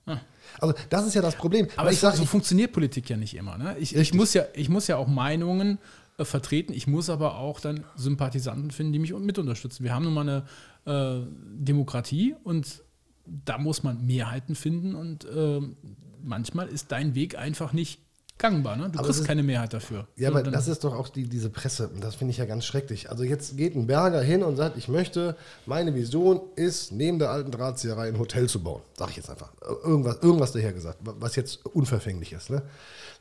[0.06, 0.18] Ah.
[0.60, 1.68] Also das ist ja das Problem.
[1.76, 3.58] Aber ich sag, so funktioniert Politik ja nicht immer.
[3.58, 3.78] Ne?
[3.80, 5.78] Ich, ich, muss ja, ich muss ja auch Meinungen
[6.18, 6.74] äh, vertreten.
[6.74, 9.84] Ich muss aber auch dann Sympathisanten finden, die mich mit unterstützen.
[9.84, 10.44] Wir haben nun mal eine
[10.86, 12.84] äh, Demokratie und
[13.26, 15.78] da muss man Mehrheiten finden und ähm,
[16.24, 18.02] manchmal ist dein Weg einfach nicht
[18.42, 18.76] gangbar.
[18.76, 18.90] Ne?
[18.90, 20.08] Du Aber kriegst ist- keine Mehrheit dafür.
[20.18, 21.88] Ja, So, aber das ist doch auch die, diese Presse.
[21.88, 23.10] Und das finde ich ja ganz schrecklich.
[23.10, 25.36] Also jetzt geht ein Berger hin und sagt, ich möchte,
[25.66, 28.82] meine Vision ist, neben der alten Drahtzieherei ein Hotel zu bauen.
[28.98, 29.52] Sag ich jetzt einfach.
[29.84, 32.50] Irgendwas, irgendwas daher gesagt, was jetzt unverfänglich ist.
[32.50, 32.62] Ne?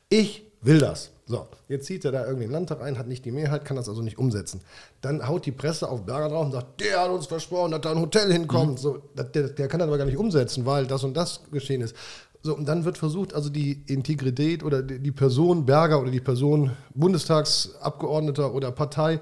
[0.09, 1.11] Ich will das.
[1.27, 3.77] So, jetzt zieht er da irgendwie in den Landtag ein, hat nicht die Mehrheit, kann
[3.77, 4.61] das also nicht umsetzen.
[5.01, 7.93] Dann haut die Presse auf Berger drauf und sagt, der hat uns versprochen, dass da
[7.93, 8.81] ein Hotel hinkommt.
[8.81, 11.83] So, das- der, der kann das aber gar nicht umsetzen, weil das und das geschehen
[11.83, 11.95] ist.
[12.43, 16.71] So, und dann wird versucht, also die Integrität oder die, Person Berger oder die Person
[16.95, 19.21] Bundestagsabgeordneter oder Partei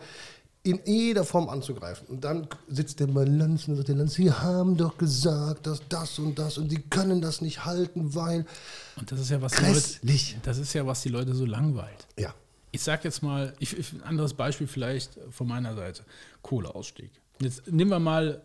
[0.62, 2.06] in jeder Form anzugreifen.
[2.08, 5.80] Und dann sitzt der mal Lanz und sagt, der Lanz, Sie haben doch gesagt, dass
[5.88, 8.44] das und das und Sie können das nicht halten, weil.
[8.96, 12.06] und das ist ja was die Leute, das ist ja was die Leute so langweilt.
[12.18, 12.34] Ja.
[12.70, 16.02] Ich sage jetzt mal, ich, ein anderes Beispiel vielleicht von meiner Seite.
[16.42, 17.10] Kohleausstieg.
[17.40, 18.42] Jetzt nehmen wir mal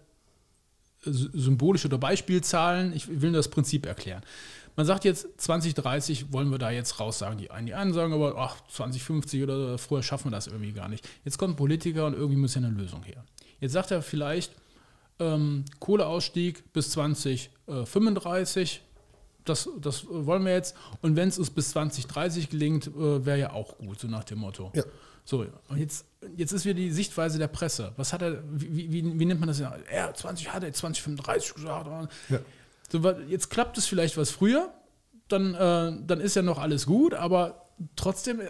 [1.04, 2.93] symbolische oder Beispielzahlen.
[2.93, 4.22] Ich will nur das Prinzip erklären.
[4.76, 7.68] Man sagt jetzt, 2030 wollen wir da jetzt raus, sagen die einen.
[7.68, 11.08] Die einen sagen aber, ach, 2050 oder früher schaffen wir das irgendwie gar nicht.
[11.24, 13.24] Jetzt kommt ein Politiker und irgendwie muss ja eine Lösung her.
[13.60, 14.51] Jetzt sagt er vielleicht,
[15.20, 18.82] ähm, Kohleausstieg bis 2035,
[19.45, 20.76] das, das wollen wir jetzt.
[21.01, 24.39] Und wenn es uns bis 2030 gelingt, äh, wäre ja auch gut, so nach dem
[24.39, 24.72] Motto.
[24.74, 24.84] Ja.
[25.26, 26.06] So, und jetzt,
[26.36, 27.94] jetzt ist wieder die Sichtweise der Presse.
[27.96, 29.60] Was hat er, wie, wie, wie nennt man das?
[29.60, 29.76] ja?
[29.90, 31.90] Er 20 hat er 2035 gesagt.
[32.30, 32.40] Ja.
[32.92, 34.74] So, jetzt klappt es vielleicht was früher,
[35.30, 38.42] dann, äh, dann ist ja noch alles gut, aber trotzdem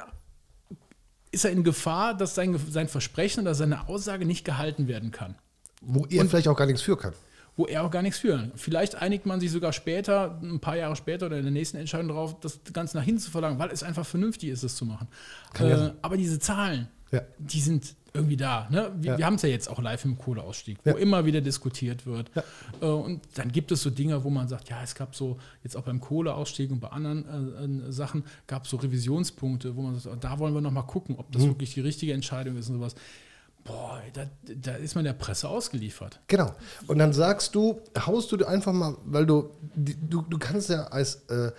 [1.32, 5.36] ist er in Gefahr, dass sein, sein Versprechen oder seine Aussage nicht gehalten werden kann
[5.82, 7.14] Wo er vielleicht auch gar nichts für kann.
[7.56, 8.50] Wo er auch gar nichts für.
[8.56, 12.08] Vielleicht einigt man sich sogar später, ein paar Jahre später oder in der nächsten Entscheidung
[12.08, 15.08] darauf, das Ganze nach hinten zu verlangen, weil es einfach vernünftig ist, es zu machen.
[15.60, 17.22] Ja Äh, aber diese Zahlen, Ja.
[17.38, 18.68] die sind irgendwie da.
[18.70, 18.92] Ne?
[19.00, 19.18] Wir, Ja.
[19.18, 20.98] wir haben es ja jetzt auch live im Kohleausstieg, wo Ja.
[20.98, 22.30] immer wieder diskutiert wird.
[22.82, 25.76] Äh, und dann gibt es so Dinge, wo man sagt, ja, es gab so, jetzt
[25.78, 29.98] auch beim Kohleausstieg und bei anderen äh, äh, Sachen, gab es so Revisionspunkte, wo man
[30.00, 31.34] sagt, oh, da wollen wir noch mal gucken, ob Mhm.
[31.34, 32.96] das wirklich die richtige Entscheidung ist und sowas.
[33.64, 36.20] Boah, da, da ist man der Presse ausgeliefert.
[36.28, 36.54] Genau.
[36.88, 40.84] Und dann sagst du, haust du dir einfach mal, weil du, du, du kannst ja
[40.86, 41.52] als, äh,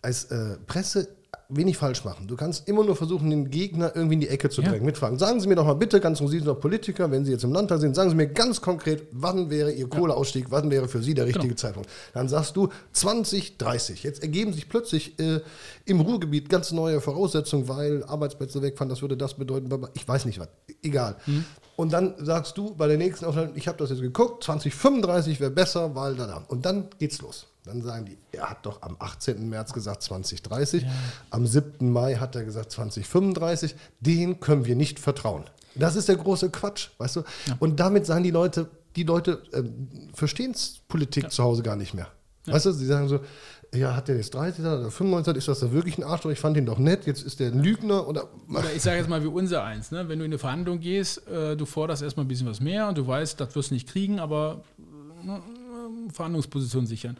[0.00, 1.08] als äh, Presse
[1.48, 2.26] wenig falsch machen.
[2.26, 4.68] Du kannst immer nur versuchen, den Gegner irgendwie in die Ecke zu Ja.
[4.70, 4.84] drängen.
[4.86, 5.18] Mitfragen.
[5.18, 7.52] Sagen Sie mir doch mal bitte, ganz Sie sind doch Politiker, wenn Sie jetzt im
[7.52, 11.14] Landtag sind, sagen Sie mir ganz konkret, wann wäre Ihr Kohleausstieg, wann wäre für Sie
[11.14, 11.56] der richtige Genau.
[11.60, 11.88] Zeitpunkt.
[12.12, 14.02] Dann sagst du 2030.
[14.02, 15.40] Jetzt ergeben sich plötzlich äh,
[15.84, 20.38] im Ruhrgebiet ganz neue Voraussetzungen, weil Arbeitsplätze wegfahren, das würde das bedeuten, ich weiß nicht
[20.38, 20.48] was,
[20.82, 21.16] egal.
[21.26, 21.44] Mhm.
[21.76, 25.50] Und dann sagst du bei der nächsten Aufnahme, ich habe das jetzt geguckt, 2035 wäre
[25.50, 26.44] besser, weil da, da.
[26.48, 27.46] Und dann geht's los.
[27.64, 29.48] Dann sagen die, er hat doch am 18.
[29.48, 30.84] März gesagt 2030,
[31.30, 31.90] am 7.
[31.90, 35.44] Mai hat er gesagt 2035, den können wir nicht vertrauen.
[35.74, 37.22] Das ist der große Quatsch, weißt du?
[37.58, 40.54] Und damit sagen die Leute, die Leute ähm, verstehen
[40.88, 42.08] Politik zu Hause gar nicht mehr.
[42.46, 43.20] Weißt du, sie sagen so,
[43.74, 46.30] ja, hat der jetzt 30 oder 95, ist das da wirklich ein Arschloch?
[46.30, 48.28] Ich fand ihn doch nett, jetzt ist der ein Lügner oder.
[48.48, 50.08] Oder ich sage jetzt mal wie unser eins, ne?
[50.08, 52.98] wenn du in eine Verhandlung gehst, äh, du forderst erstmal ein bisschen was mehr und
[52.98, 57.16] du weißt, das wirst du nicht kriegen, aber äh, Verhandlungsposition sichern.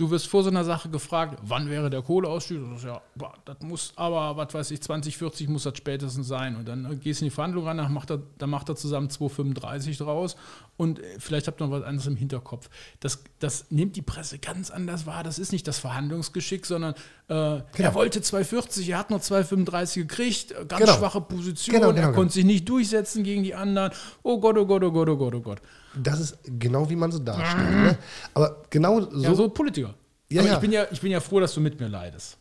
[0.00, 2.56] Du wirst vor so einer Sache gefragt, wann wäre der Kohleausstieg?
[2.56, 6.56] Du sagst, ja, boah, das muss aber, was weiß ich, 2040 muss das spätestens sein.
[6.56, 8.76] Und dann äh, gehst du in die Verhandlung ran, dann macht er, dann macht er
[8.76, 10.36] zusammen 235 draus
[10.78, 12.70] und äh, vielleicht habt ihr noch was anderes im Hinterkopf.
[13.00, 15.22] Das, das nimmt die Presse ganz anders wahr.
[15.22, 16.94] Das ist nicht das Verhandlungsgeschick, sondern
[17.28, 20.94] äh, er wollte 240, er hat nur 235 gekriegt, äh, ganz Genau.
[20.94, 22.16] schwache Position, Genau, genau, er genau.
[22.16, 23.92] konnte sich nicht durchsetzen gegen die anderen.
[24.22, 25.60] Oh Gott, oh Gott, oh Gott, oh Gott, oh Gott.
[25.94, 27.70] Das ist genau wie man sie darstellt.
[27.70, 27.98] Ne?
[28.34, 29.18] Aber genau so.
[29.18, 29.94] Ja, so Politiker.
[30.30, 30.54] Ja, Aber ja.
[30.54, 32.38] Ich, bin ja, ich bin ja froh, dass du mit mir leidest.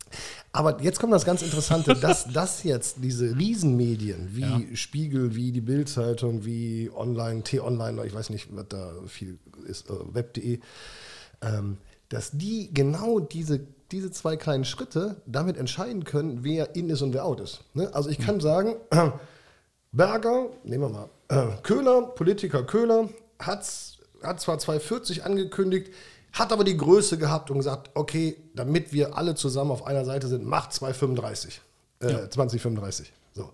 [0.51, 5.61] Aber jetzt kommt das ganz Interessante, dass das jetzt diese Riesenmedien wie Spiegel, wie die
[5.61, 10.59] Bildzeitung, wie Online, T-Online, ich weiß nicht, was da viel ist, äh, web.de,
[11.41, 11.77] ähm,
[12.09, 17.13] dass die genau diese, diese zwei kleinen Schritte damit entscheiden können, wer in ist und
[17.13, 17.61] wer out ist.
[17.73, 17.89] Ne?
[17.93, 18.75] Also ich kann sagen,
[19.91, 23.09] Berger, nehmen wir mal, äh, Köhler, Politiker Köhler,
[23.39, 25.93] hat's, hat zwar 240 angekündigt,
[26.33, 30.27] hat aber die Größe gehabt und gesagt, okay, damit wir alle zusammen auf einer Seite
[30.27, 31.61] sind, macht 235,
[32.01, 33.11] äh, 2035.
[33.33, 33.49] So.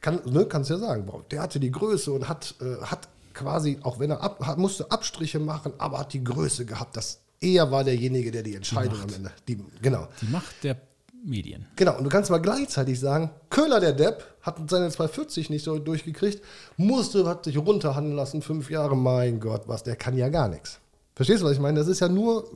[0.00, 3.78] Kann, ne, kannst ja sagen, boah, der hatte die Größe und hat, äh, hat quasi,
[3.82, 7.70] auch wenn er ab, hat, musste Abstriche machen, aber hat die Größe gehabt, dass er
[7.70, 10.08] war derjenige, der die Entscheidung am Ende, die, genau.
[10.20, 10.76] Die Macht der
[11.24, 11.66] Medien.
[11.76, 15.78] Genau, und du kannst mal gleichzeitig sagen, Köhler, der Depp, hat seine 240 nicht so
[15.78, 16.42] durchgekriegt,
[16.76, 20.80] musste, hat sich runterhandeln lassen, fünf Jahre, mein Gott, was, der kann ja gar nichts.
[21.14, 21.78] Verstehst du, was ich meine?
[21.78, 22.50] Das ist ja nur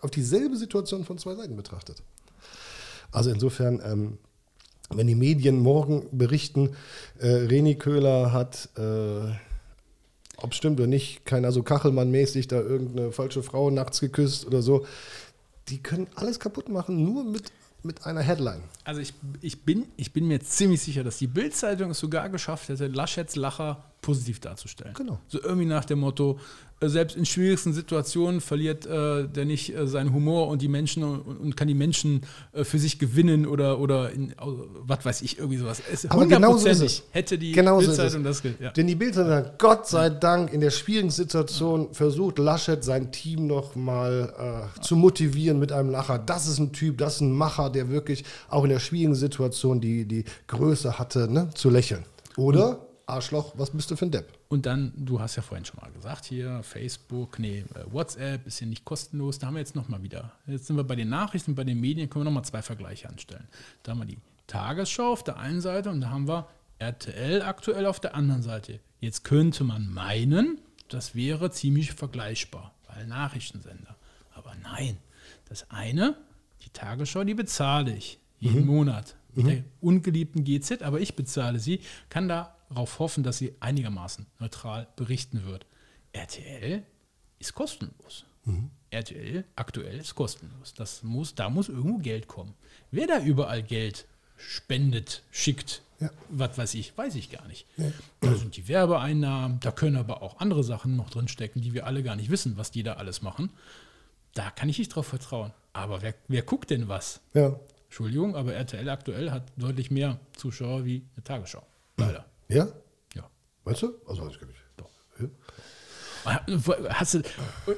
[0.00, 2.02] auf dieselbe Situation von zwei Seiten betrachtet.
[3.12, 4.18] Also insofern, ähm,
[4.90, 6.70] wenn die Medien morgen berichten,
[7.18, 9.32] äh, Reni Köhler hat, äh,
[10.36, 14.86] ob stimmt oder nicht, kein also Kachelmann-mäßig da irgendeine falsche Frau nachts geküsst oder so,
[15.68, 17.52] die können alles kaputt machen, nur mit,
[17.82, 18.62] mit einer Headline.
[18.84, 22.68] Also ich, ich, bin, ich bin mir ziemlich sicher, dass die Bild-Zeitung es sogar geschafft
[22.68, 24.94] hätte, Laschets Lacher positiv darzustellen.
[24.94, 25.18] Genau.
[25.28, 26.38] So irgendwie nach dem Motto,
[26.80, 31.02] äh, selbst in schwierigsten Situationen verliert äh, der nicht äh, seinen Humor und die Menschen
[31.04, 32.22] und, und kann die Menschen
[32.52, 35.82] äh, für sich gewinnen oder, oder in, au- was weiß ich, irgendwie sowas.
[35.92, 37.02] Es, Aber genau so ist es.
[37.10, 38.40] hätte die Genau so Bild-Zeitung es.
[38.40, 38.70] das ja.
[38.70, 43.46] Denn die Bildzeitung sagt, Gott sei Dank, in der schwierigen Situation versucht Laschet sein Team
[43.46, 46.18] noch mal äh, zu motivieren mit einem Lacher.
[46.18, 49.82] Das ist ein Typ, das ist ein Macher, der wirklich auch in der schwierigen Situation
[49.82, 52.04] die, die Größe hatte, ne, zu lächeln.
[52.38, 54.38] Oder, Arschloch, was bist du für ein Depp?
[54.48, 58.60] Und dann, du hast ja vorhin schon mal gesagt, hier Facebook, nee, äh, WhatsApp ist
[58.60, 59.38] ja nicht kostenlos.
[59.38, 60.32] Da haben wir jetzt nochmal wieder.
[60.46, 63.46] Jetzt sind wir bei den Nachrichten, bei den Medien, können wir nochmal zwei Vergleiche anstellen.
[63.82, 66.48] Da haben wir die Tagesschau auf der einen Seite und da haben wir
[66.78, 68.80] RTL aktuell auf der anderen Seite.
[69.00, 70.58] Jetzt könnte man meinen,
[70.88, 73.96] das wäre ziemlich vergleichbar, weil Nachrichtensender.
[74.34, 74.96] Aber nein,
[75.48, 76.16] das eine,
[76.64, 81.80] die Tagesschau, die bezahle ich jeden Monat mit der ungeliebten GZ, aber ich bezahle sie,
[82.08, 82.28] kann
[82.70, 85.66] darauf hoffen, dass sie einigermaßen neutral berichten wird.
[86.12, 86.82] RTL
[87.38, 88.24] ist kostenlos.
[88.90, 90.72] RTL aktuell ist kostenlos.
[90.74, 92.54] Das muss, da muss irgendwo Geld kommen.
[92.90, 94.06] Wer da überall Geld
[94.36, 96.10] spendet, schickt, Ja.
[96.30, 97.66] was weiß ich, weiß ich gar nicht.
[98.20, 102.02] Da sind die Werbeeinnahmen, da können aber auch andere Sachen noch drinstecken, die wir alle
[102.02, 103.50] gar nicht wissen, was die da alles machen.
[104.34, 105.52] Da kann ich nicht drauf vertrauen.
[105.72, 107.20] Aber wer, wer guckt denn was?
[107.34, 107.60] Ja.
[107.84, 111.64] Entschuldigung, aber RTL aktuell hat deutlich mehr Zuschauer wie eine Tagesschau.
[111.96, 112.24] Leider.
[112.50, 112.68] Ja?
[113.14, 113.30] Ja.
[113.64, 113.94] Weißt du?
[114.06, 114.60] Also, weiß ich gar nicht.
[116.24, 116.40] Ja.
[116.90, 117.20] Hast du.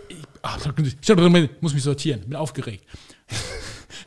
[0.09, 2.85] Ich, ach, ich muss mich sortieren, bin aufgeregt.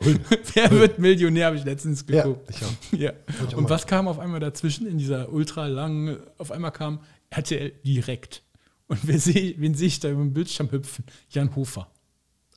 [0.54, 2.50] Wer wird Millionär, habe ich letztens Ja, geguckt.
[2.50, 2.72] ich auch.
[2.98, 3.12] Ja.
[3.28, 7.00] ich auch Und was kam auf einmal dazwischen in dieser ultra langen, auf einmal kam
[7.30, 8.42] RTL direkt.
[8.88, 11.04] Und wen sehe ich da über den Bildschirm hüpfen?
[11.30, 11.90] Jan Hofer.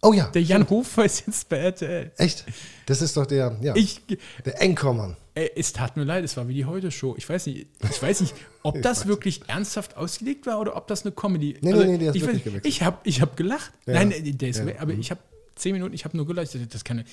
[0.02, 0.28] Oh ja.
[0.30, 2.12] Der Jan Hofer ist jetzt bei RTL.
[2.18, 2.46] Echt?
[2.86, 4.02] Das ist doch der, ja, Ich,
[4.46, 5.18] der Anchormann.
[5.36, 7.16] Ey, es tat mir leid, es war wie die Heute-Show.
[7.18, 8.34] Ich weiß nicht, ich weiß nicht,
[8.64, 12.10] ob das wirklich ernsthaft ausgelegt war oder ob das eine Comedy Nee, nee, nee, der
[12.10, 12.66] ist ich wirklich weiß- gewechselt.
[12.66, 13.72] Ich habe ich hab gelacht.
[13.86, 13.94] Ja.
[14.06, 14.80] Nein, der ist Ja.
[14.80, 15.20] aber ich habe
[15.56, 16.58] zehn Minuten, ich habe nur gelacht.
[16.74, 17.04] Das kann,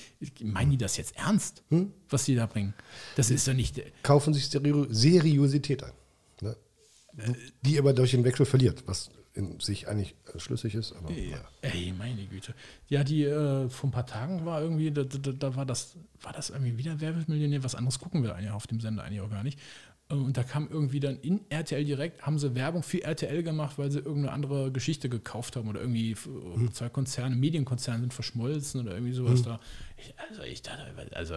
[0.43, 1.93] meinen die das jetzt ernst, Hm?
[2.09, 2.72] was die da bringen?
[3.16, 3.82] Das ist doch nicht.
[4.05, 5.93] Kaufen sich Seri Seriosität ein.
[6.41, 6.57] Ne?
[7.62, 10.93] Die aber durch den Wechsel verliert, was in sich eigentlich äh, schlüssig ist.
[10.93, 11.39] Aber, naja.
[11.62, 12.55] Ey, meine Güte.
[12.89, 16.32] Ja, die äh, vor ein paar Tagen war irgendwie, da, da, da war das, war
[16.32, 17.62] das irgendwie wieder Wer wird Millionär?
[17.62, 19.59] Was anderes gucken wir eigentlich auf dem Sender eigentlich auch gar nicht.
[20.09, 23.76] Äh, Und da kam irgendwie dann in RTL direkt, haben sie Werbung für RTL gemacht,
[23.78, 26.72] weil sie irgendeine andere Geschichte gekauft haben oder irgendwie f- Hm.
[26.72, 29.61] zwei Konzerne, Medienkonzerne sind verschmolzen oder irgendwie sowas da.
[29.99, 30.83] Ich, also ich dachte,
[31.15, 31.37] also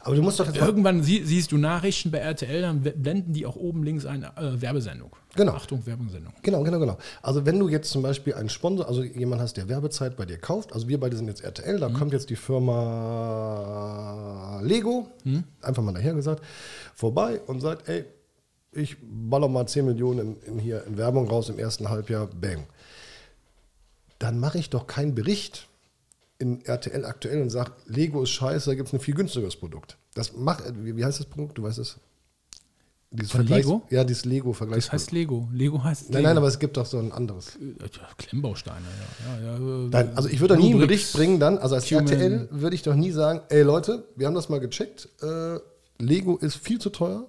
[0.00, 3.56] aber du musst doch irgendwann sie, siehst du Nachrichten bei RTL, dann blenden die auch
[3.56, 5.16] oben links eine äh, Werbesendung.
[5.34, 5.52] Genau.
[5.52, 6.32] Achtung, Werbesendung.
[6.42, 6.98] Genau, genau, genau.
[7.20, 10.38] Also wenn du jetzt zum Beispiel einen Sponsor, also jemand hast, der Werbezeit bei dir
[10.38, 13.80] kauft, also wir beide sind jetzt RTL, da kommt jetzt die Firma
[14.62, 15.08] Lego,
[15.60, 16.44] einfach mal daher gesagt,
[16.94, 18.04] vorbei und sagt, ey,
[18.72, 22.66] ich baller mal 10 Millionen in, in hier in Werbung raus im ersten Halbjahr, bang.
[24.20, 25.66] Dann mache ich doch keinen Bericht
[26.40, 29.98] in RTL aktuell und sage, Lego ist scheiße, da gibt es ein viel günstigeres Produkt.
[30.14, 31.58] Das macht, wie, heißt das Produkt?
[31.58, 31.98] Du weißt es?
[33.12, 33.82] Dieses Von Vergleichs- Lego?
[33.90, 34.84] Ja, dieses Lego-Vergleich.
[34.84, 35.48] Das heißt Lego.
[35.52, 36.28] Lego heißt Nein, Lego.
[36.28, 37.58] nein, aber es gibt doch so ein anderes.
[38.16, 38.86] Klemmbausteine,
[39.26, 39.36] ja.
[39.42, 40.80] ja, ja äh, Nein, also ich würde doch nie einen.
[40.80, 42.06] Bericht bringen dann, also als Cumin.
[42.06, 45.58] RTL würde ich doch nie sagen, ey Leute, wir haben das mal gecheckt, äh,
[45.98, 47.26] Lego ist viel zu teuer.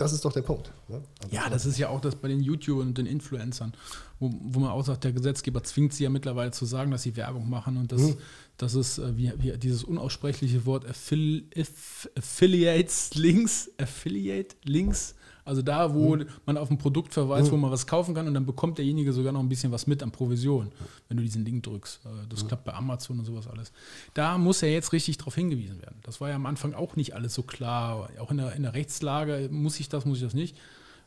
[0.00, 0.72] Das ist doch der Punkt.
[0.88, 1.02] Ne?
[1.22, 3.74] Also, Ja, das ist ja auch das bei den YouTubern und den Influencern,
[4.18, 7.16] wo, wo man auch sagt, der Gesetzgeber zwingt sie ja mittlerweile zu sagen, dass sie
[7.16, 8.16] Werbung machen und das,
[8.56, 15.62] das ist äh, wie, wie dieses unaussprechliche Wort Affil, Aff, Affiliates Links, Affiliate Links Also
[15.62, 18.78] da, wo man auf ein Produkt verweist, wo man was kaufen kann und dann bekommt
[18.78, 20.70] derjenige sogar noch ein bisschen was mit an Provision,
[21.08, 22.00] wenn du diesen Link drückst.
[22.04, 23.72] Äh, Das klappt bei Amazon und sowas alles.
[24.14, 25.96] Da muss ja jetzt richtig darauf hingewiesen werden.
[26.02, 28.08] Das war ja am Anfang auch nicht alles so klar.
[28.20, 30.56] Auch in der, in der Rechtslage, muss ich das, muss ich das nicht.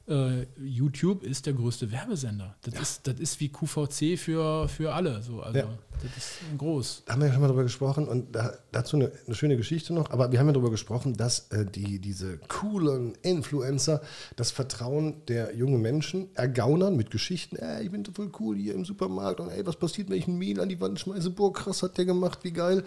[0.07, 2.55] Äh, YouTube ist der größte Werbesender.
[2.63, 5.21] Das, ist, das ist wie QVC für, für alle.
[5.21, 5.41] So.
[5.41, 5.67] Also, Ja.
[6.01, 7.03] Das ist groß.
[7.05, 9.93] Da haben wir ja schon mal drüber gesprochen und da, dazu eine, eine schöne Geschichte
[9.93, 10.09] noch.
[10.11, 14.01] Aber wir haben ja darüber gesprochen, dass äh, die, diese coolen Influencer
[14.35, 17.55] das Vertrauen der jungen Menschen ergaunern mit Geschichten.
[17.55, 20.37] Ey, ich bin voll cool hier im Supermarkt und ey, was passiert, wenn ich ein
[20.37, 21.29] Mehl an die Wand schmeiße?
[21.29, 22.83] Boah, krass hat der gemacht, wie geil.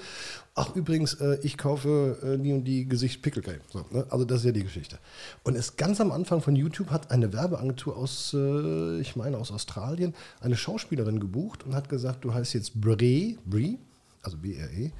[0.58, 3.60] Ach, übrigens, äh, ich kaufe äh, die und die Gesicht Pickelcreme.
[3.70, 4.06] So, ne?
[4.08, 4.98] Also, das ist ja die Geschichte.
[5.44, 9.52] Und es ganz am Anfang von YouTube hat eine Werbeagentur aus, äh, ich meine, aus
[9.52, 13.78] Australien, eine Schauspielerin gebucht und hat gesagt, du heißt jetzt Brie, Brie,
[14.22, 14.92] also B-R-E,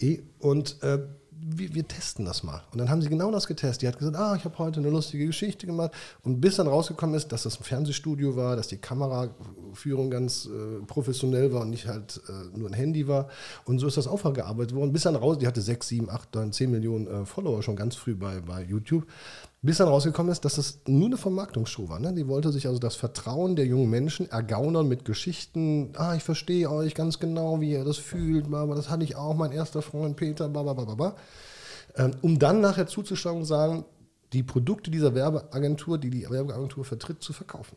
[0.00, 1.00] E, und äh,
[1.40, 2.62] wir, wir testen das mal.
[2.72, 3.82] Und dann haben sie genau das getestet.
[3.82, 5.92] Die hat gesagt, ah, ich habe heute eine lustige Geschichte gemacht.
[6.22, 10.84] Und bis dann rausgekommen ist, dass das ein Fernsehstudio war, dass die Kameraführung ganz äh,
[10.86, 13.28] professionell war und nicht halt äh, nur ein Handy war.
[13.64, 14.92] Und so ist das aufgearbeitet worden.
[14.92, 17.94] Bis dann raus, die hatte 6, 7, 8, 9, 10 Millionen äh, Follower schon ganz
[17.94, 19.06] früh bei, bei YouTube.
[19.60, 21.98] Bis dann rausgekommen ist, dass das nur eine Vermarktungsshow war.
[21.98, 22.12] Ne?
[22.14, 25.92] Die wollte sich also das Vertrauen der jungen Menschen ergaunern mit Geschichten.
[25.96, 28.52] Ah, ich verstehe euch ganz genau, wie ihr das fühlt.
[28.52, 31.16] Aber das hatte ich auch, mein erster Freund Peter, blablabla.
[31.96, 33.84] Ähm, um dann nachher zuzuschauen und sagen,
[34.32, 37.76] die Produkte dieser Werbeagentur, die die Werbeagentur vertritt, zu verkaufen.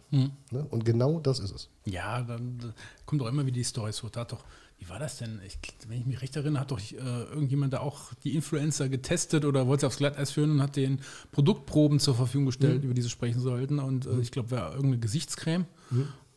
[0.52, 0.68] Ne?
[0.70, 1.70] Und genau das ist es.
[1.86, 2.74] Ja, dann äh,
[3.06, 4.10] kommt doch immer wieder die Story so.
[4.10, 4.44] Da hat doch,
[4.82, 5.40] wie war das denn?
[5.46, 9.46] Ich, wenn ich mich recht erinnere, hat doch äh, irgendjemand da auch die Influencer getestet
[9.46, 11.00] oder wollte sie aufs Glatteis führen und hat den
[11.32, 13.78] Produktproben zur Verfügung gestellt, über die sie sprechen sollten.
[13.78, 15.66] Und äh, ich glaube, war irgendeine Gesichtscreme.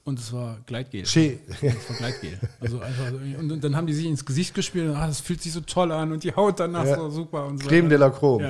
[0.04, 1.04] Und es war Gleitgel.
[1.04, 1.38] Che.
[1.62, 2.38] Es war Gleitgel.
[2.60, 5.52] Also einfach, und, dann haben die sich ins Gesicht gespielt und ah, das fühlt sich
[5.52, 6.96] so toll an und die Haut danach Ja.
[6.96, 7.68] so super und so.
[7.68, 8.44] Creme de la Chrome.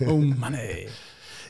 [0.00, 0.06] Ja.
[0.06, 0.88] Oh Mann, ey.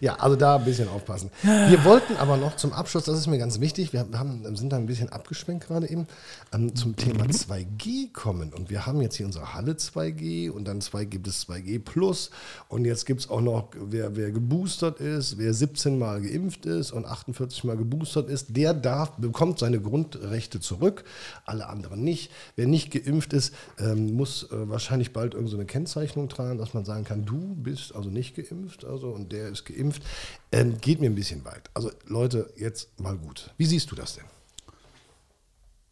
[0.01, 1.31] Ja, also da ein bisschen aufpassen.
[1.43, 4.77] Wir wollten aber noch zum Abschluss, das ist mir ganz wichtig, wir haben, sind da
[4.77, 6.07] ein bisschen abgeschwenkt gerade eben,
[6.53, 8.53] ähm, zum Thema 2G kommen.
[8.53, 12.31] Und wir haben jetzt hier unsere Halle 2G und dann 2 gibt es 2G Plus.
[12.69, 16.93] Und jetzt gibt es auch noch, wer, wer geboostert ist, wer 17 Mal geimpft ist
[16.93, 21.05] und 48 Mal geboostert ist, der darf, bekommt seine Grundrechte zurück,
[21.45, 22.31] alle anderen nicht.
[22.57, 26.85] Wer nicht geimpft ist, ähm, muss äh, wahrscheinlich bald irgendeine so Kennzeichnung tragen, dass man
[26.85, 29.84] sagen kann, du bist also nicht geimpft, also und der ist geimpft.
[30.53, 31.71] Ähm, geht mir ein bisschen weit.
[31.75, 33.51] Also Leute, jetzt mal gut.
[33.57, 34.25] Wie siehst du das denn?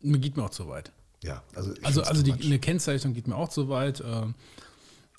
[0.01, 0.93] Mir geht mir auch zu weit.
[1.23, 4.03] Ja, also ich Also, also die, eine Kennzeichnung geht mir auch zu weit.
[4.05, 4.35] Ähm,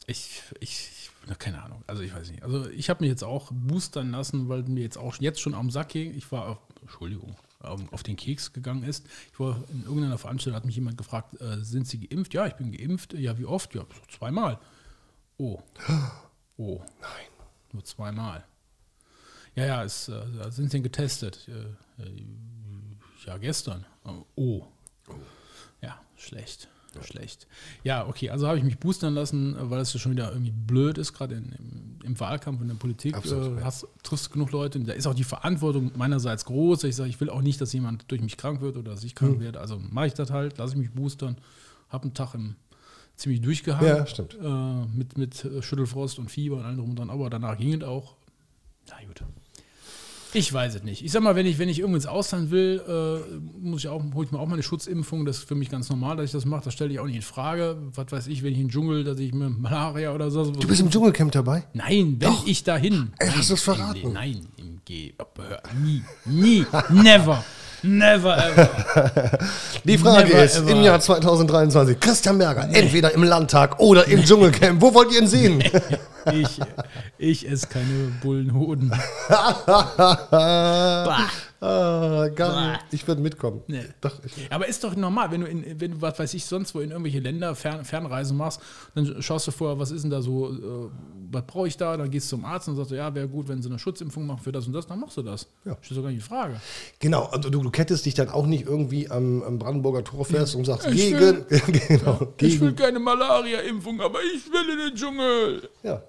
[0.07, 1.81] Ich, ich, na, keine Ahnung.
[1.87, 2.43] Also ich weiß nicht.
[2.43, 5.71] Also ich habe mich jetzt auch boostern lassen, weil mir jetzt auch jetzt schon am
[5.71, 6.13] Sack ging.
[6.13, 9.05] Ich war, auf, Entschuldigung, ähm, auf den Keks gegangen ist.
[9.31, 12.33] Ich war in irgendeiner Veranstaltung, hat mich jemand gefragt, äh, sind Sie geimpft?
[12.33, 13.13] Ja, ich bin geimpft.
[13.13, 13.73] Ja, wie oft?
[13.75, 14.59] Ja, so zweimal.
[15.37, 15.61] Oh.
[16.57, 16.81] Oh.
[16.99, 17.27] Nein.
[17.71, 18.43] Nur zweimal.
[19.55, 21.47] Ja, ja, es, äh, sind Sie denn getestet?
[21.47, 22.25] Äh, äh,
[23.25, 23.85] ja, gestern.
[24.35, 24.65] Oh.
[25.81, 26.69] Ja, schlecht.
[27.01, 27.47] Schlecht.
[27.83, 30.99] Ja, okay, also habe ich mich boostern lassen, weil es ja schon wieder irgendwie blöd
[30.99, 33.15] ist, gerade im, im Wahlkampf in der Politik.
[33.15, 33.65] Absolut, äh, ja.
[33.65, 36.83] hast, triffst genug Leute, da ist auch die Verantwortung meinerseits groß.
[36.83, 39.15] Ich sage, ich will auch nicht, dass jemand durch mich krank wird oder dass ich
[39.15, 39.59] krank werde.
[39.59, 41.37] Also mache ich das halt, lasse ich mich boostern,
[41.89, 42.55] habe einen Tag im,
[43.15, 43.87] ziemlich durchgehangen.
[43.87, 44.37] Ja, stimmt.
[44.39, 47.73] Äh, mit, mit äh, Schüttelfrost und Fieber und allem drum und dran, aber danach ging
[47.73, 48.15] es auch.
[48.89, 49.23] Na gut.
[50.35, 51.05] Ich weiß es nicht.
[51.05, 54.01] Ich sag mal, wenn ich, wenn ich irgendwo ins Ausland will, äh, muss ich auch,
[54.13, 55.25] hole ich mir auch meine Schutzimpfung.
[55.25, 56.63] Das ist für mich ganz normal, dass ich das mache.
[56.65, 57.77] Das stelle ich auch nicht in Frage.
[57.93, 60.49] Was weiß ich, wenn ich in den Dschungel, dass ich mir Malaria oder so.
[60.51, 61.65] Du bist im Dschungelcamp dabei?
[61.73, 62.47] Nein, wenn Doch.
[62.47, 63.13] ich dahin.
[63.19, 64.01] Ey, hast du's verraten?
[64.01, 65.13] Im, nein, im G.
[65.83, 67.43] Nie, nie, never,
[67.83, 68.69] never ever.
[69.83, 70.71] Die Frage Never ist, ever.
[70.71, 74.81] im Jahr 2023, Christian Berger, entweder im Landtag oder im Dschungelcamp.
[74.81, 75.63] Wo wollt ihr ihn sehen?
[76.31, 76.59] Ich,
[77.17, 78.91] ich esse keine Bullenhoden.
[81.63, 82.85] ah, gar nicht.
[82.91, 83.61] Ich würde mitkommen.
[83.67, 83.83] Nee.
[84.01, 86.75] Doch, ich, Aber ist doch normal, wenn du, in, wenn du, was weiß ich, sonst
[86.75, 88.59] wo in irgendwelche Länder Fern, Fernreisen machst,
[88.95, 90.89] dann schaust du vorher, was ist denn da so, äh,
[91.31, 91.97] was brauche ich da?
[91.97, 94.25] Dann gehst du zum Arzt und sagst, du, ja, wäre gut, wenn sie eine Schutzimpfung
[94.25, 95.47] machen für das und das, dann machst du das.
[95.65, 95.77] Ja.
[95.81, 96.59] Steht doch gar nicht die Frage.
[96.99, 100.55] genau, und du, du kettest dich dann auch nicht irgendwie am, am Brandenburger Tor fest
[100.55, 101.45] und sagst, Ich gegen,
[101.87, 102.75] genau, Ich will gegen.
[102.75, 105.69] keine Malaria-Impfung, aber ich will in den Dschungel.
[105.83, 106.01] Ja.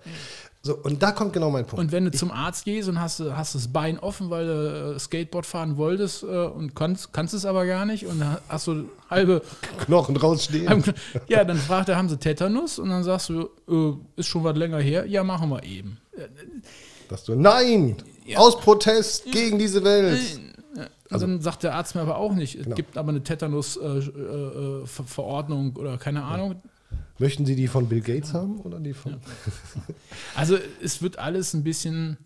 [0.66, 1.78] So, und da kommt genau mein Punkt.
[1.78, 4.98] Und wenn du zum Arzt gehst und hast, hast das Bein offen, weil du äh,
[4.98, 9.42] Skateboard fahren wolltest äh, und kannst, kannst es aber gar nicht und hast du halbe
[9.80, 10.82] Knochen rausstehen.
[11.28, 12.78] Ja, dann fragt er, haben sie Tetanus?
[12.78, 15.04] Und dann sagst du, äh, ist schon was länger her?
[15.04, 15.98] Ja, machen wir eben.
[17.10, 17.96] Sagst du, nein,
[18.34, 20.40] aus Protest gegen diese Welt.
[21.10, 22.54] Und dann sagt der Arzt mir aber auch nicht.
[22.54, 22.70] Genau.
[22.70, 26.62] Es gibt aber eine Tetanus-Verordnung oder keine Ahnung.
[27.18, 29.20] Möchten Sie die von Bill Gates haben oder die von?
[30.34, 32.16] Also es wird alles ein bisschen,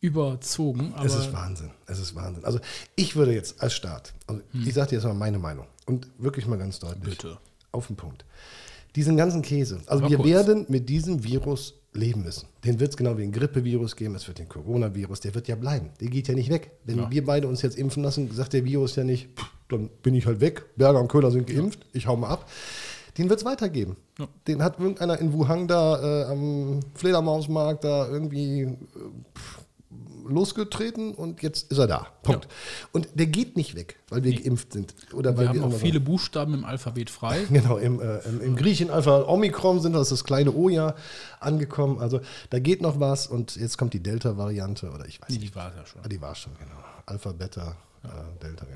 [0.00, 0.92] überzogen.
[0.94, 1.70] Aber Es ist Wahnsinn.
[1.86, 2.44] Es ist Wahnsinn.
[2.44, 2.60] Also
[2.94, 6.46] ich würde jetzt als Staat, also ich sage dir jetzt mal meine Meinung und wirklich
[6.46, 7.02] mal ganz deutlich.
[7.04, 7.10] Hm.
[7.10, 7.38] Bitte.
[7.72, 8.24] Auf den Punkt.
[8.96, 9.80] Diesen ganzen Käse.
[9.86, 10.28] Also Aber wir kurz.
[10.28, 12.46] werden mit diesem Virus leben müssen.
[12.64, 15.56] Den wird es genau wie ein Grippevirus geben, es wird den Coronavirus, der wird ja
[15.56, 15.90] bleiben.
[16.00, 16.70] Der geht ja nicht weg.
[16.84, 17.10] Wenn Ja.
[17.10, 20.26] wir beide uns jetzt impfen lassen, sagt der Virus ja nicht, "Pff, dann bin ich
[20.26, 20.64] halt weg.
[20.76, 22.48] Berger und Köhler sind geimpft, ich hau mal ab.
[23.18, 23.96] Den wird es weitergeben.
[24.18, 24.28] Ja.
[24.46, 28.76] Den hat irgendeiner in Wuhan da äh, am Fledermausmarkt da irgendwie äh,
[30.28, 32.06] losgetreten und jetzt ist er da.
[32.22, 32.46] Punkt.
[32.92, 34.94] Und der geht nicht weg, weil wir geimpft sind.
[35.12, 37.44] Oder weil wir haben auch viele Buchstaben im Alphabet frei.
[37.50, 40.94] Genau, im, äh, im, im Griechen Alpha Omikron sind das das kleine O ja
[41.40, 41.98] angekommen.
[41.98, 45.52] Also da geht noch was und jetzt kommt die Delta-Variante oder ich weiß Nee, nicht.
[45.52, 46.02] die war ja schon.
[46.04, 46.76] Ah, die war schon, genau.
[47.06, 48.08] Alpha, Beta, äh,
[48.42, 48.66] Delta.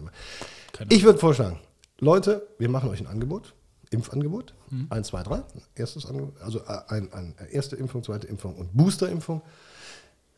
[0.89, 1.59] Ich würde vorschlagen,
[1.99, 3.55] Leute, wir machen euch ein Angebot,
[3.93, 4.87] Impfangebot, Mhm.
[4.91, 5.43] eins, zwei, drei,
[5.75, 9.43] erstes Angebot, also äh, ein, ein, erste Impfung, zweite Impfung und Boosterimpfung.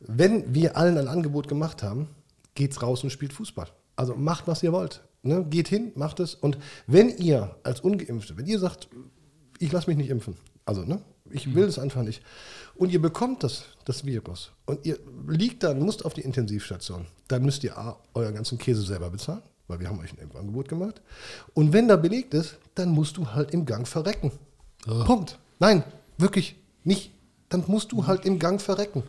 [0.00, 2.08] Wenn wir allen ein Angebot gemacht haben,
[2.54, 3.68] geht's raus und spielt Fußball.
[3.96, 5.02] Also macht, was ihr wollt.
[5.22, 5.44] Ne?
[5.48, 6.34] Geht hin, macht es.
[6.34, 8.88] Und wenn ihr als Ungeimpfte, wenn ihr sagt,
[9.58, 10.36] ich lasse mich nicht impfen,
[10.66, 11.00] also ne,
[11.30, 12.22] ich will es einfach nicht,
[12.74, 14.98] und ihr bekommt das, das Virus, und ihr
[15.28, 19.42] liegt dann, müsst auf die Intensivstation, dann müsst ihr A, euren ganzen Käse selber bezahlen,
[19.68, 21.00] weil wir haben euch ein Impfangebot gemacht.
[21.54, 24.32] Und wenn da belegt ist, dann musst du halt im Gang verrecken.
[24.84, 25.38] Punkt.
[25.58, 25.82] Nein,
[26.18, 27.12] wirklich nicht.
[27.48, 29.02] Dann musst du halt im Gang verrecken.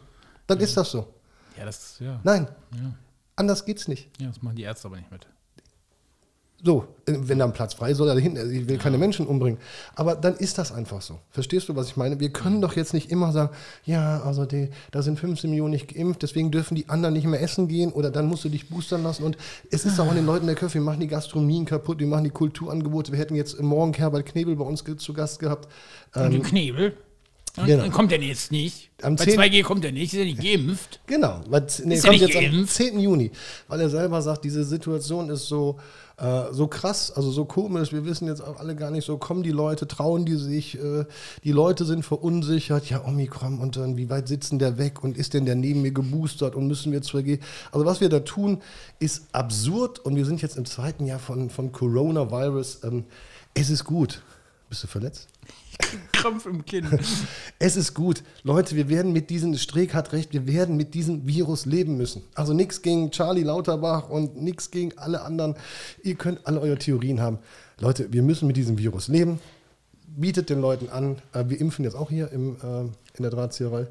[0.47, 1.13] Dann ist das so.
[1.57, 2.19] Ja, das, ja.
[2.23, 2.93] Nein, Ja.
[3.35, 4.09] anders geht's nicht.
[4.21, 5.27] ja, das machen die Ärzte aber nicht mit.
[6.63, 8.37] So, äh, wenn da ein Platz frei ist, soll er dahin.
[8.37, 9.59] Also Ich will keine Menschen umbringen.
[9.95, 11.19] Aber dann ist das einfach so.
[11.29, 12.19] Verstehst du, was ich meine?
[12.19, 13.49] Wir können doch jetzt nicht immer sagen,
[13.83, 17.41] ja, also die, da sind 15 Millionen nicht geimpft, deswegen dürfen die anderen nicht mehr
[17.41, 19.23] essen gehen oder dann musst du dich boostern lassen.
[19.23, 19.37] Und
[19.69, 22.23] es ist auch an den Leuten der Köpfe, wir machen die Gastronomien kaputt, wir machen
[22.23, 23.11] die Kulturangebote.
[23.11, 25.67] Wir hätten jetzt morgen Herbert Knebel bei uns zu Gast gehabt.
[26.13, 26.43] Und den
[27.57, 27.83] Ja, genau.
[27.83, 28.91] Dann kommt er jetzt nicht.
[29.01, 29.39] Am Bei 10.
[29.39, 30.99] 2G kommt er nicht, ist er nicht geimpft.
[31.05, 32.73] Genau, weil, nee, Ist er kommt nicht jetzt am geimpft?
[32.73, 32.99] 10.
[32.99, 33.31] Juni,
[33.67, 35.77] weil er selber sagt, diese Situation ist so,
[36.17, 39.43] äh, so krass, also so komisch, wir wissen jetzt auch alle gar nicht so, kommen
[39.43, 41.05] die Leute, trauen die sich, äh,
[41.43, 45.33] die Leute sind verunsichert, ja Omikron und dann wie weit sitzen der weg und ist
[45.33, 47.39] denn der neben mir geboostert und müssen wir 2G,
[47.71, 48.61] also was wir da tun,
[48.99, 53.05] ist absurd und wir sind jetzt im zweiten Jahr von, von Coronavirus, ähm,
[53.53, 54.21] es ist gut.
[54.69, 55.27] Bist du verletzt?
[56.11, 56.87] Krampf im Kinn.
[57.59, 58.23] Es ist gut.
[58.43, 62.23] Leute, wir werden mit diesem, Streeck hat recht, wir werden mit diesem Virus leben müssen.
[62.33, 65.55] Also nichts gegen Charlie Lauterbach und nichts gegen alle anderen.
[66.03, 67.39] Ihr könnt alle eure Theorien haben.
[67.79, 69.39] Leute, wir müssen mit diesem Virus leben.
[70.07, 72.81] Bietet den Leuten an, äh, wir impfen jetzt auch hier im, äh,
[73.17, 73.87] in der Drahtzieherei,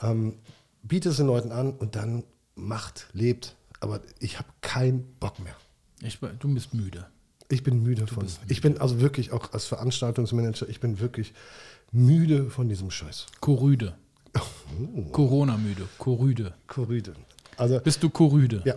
[0.00, 0.34] ähm,
[0.82, 2.24] bietet es den Leuten an und dann
[2.56, 3.54] macht, lebt.
[3.80, 5.54] Aber ich habe keinen Bock mehr.
[6.02, 7.06] Ich, du bist müde.
[7.50, 8.26] Ich bin müde von.
[8.48, 11.32] Ich bin also wirklich auch als Veranstaltungsmanager, ich bin wirklich
[11.92, 13.26] müde von diesem Scheiß.
[13.40, 13.94] Korüde.
[14.94, 15.02] Oh.
[15.12, 15.88] Corona-müde.
[15.96, 16.52] Korüde.
[16.66, 17.14] Korrüde.
[17.56, 18.60] Also, Bist du Korüde?
[18.66, 18.74] ja.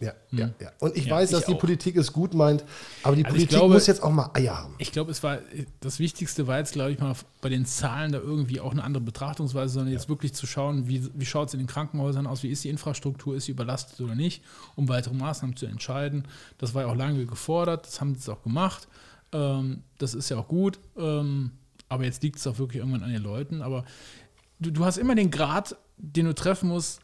[0.00, 0.72] Ja, ja, ja.
[0.80, 1.58] Und ich Ja, weiß, dass ich die auch.
[1.60, 2.64] Politik es gut meint,
[3.04, 4.74] aber die Also Politik glaube- muss jetzt auch mal Eier haben.
[4.78, 5.38] Ich glaube, es war
[5.80, 9.02] das Wichtigste war jetzt, glaube ich, mal bei den Zahlen da irgendwie auch eine andere
[9.04, 12.48] Betrachtungsweise, sondern jetzt wirklich zu schauen, wie, wie schaut es in den Krankenhäusern aus, wie
[12.48, 14.42] ist die Infrastruktur, ist sie überlastet oder nicht,
[14.74, 16.26] um weitere Maßnahmen zu entscheiden.
[16.58, 18.88] Das war ja auch lange gefordert, das haben sie jetzt auch gemacht.
[19.32, 21.52] Ähm, das ist ja auch gut, ähm,
[21.88, 23.62] aber jetzt liegt es auch wirklich irgendwann an den Leuten.
[23.62, 23.84] Aber
[24.58, 27.00] du, du hast immer den Grad, den du treffen musst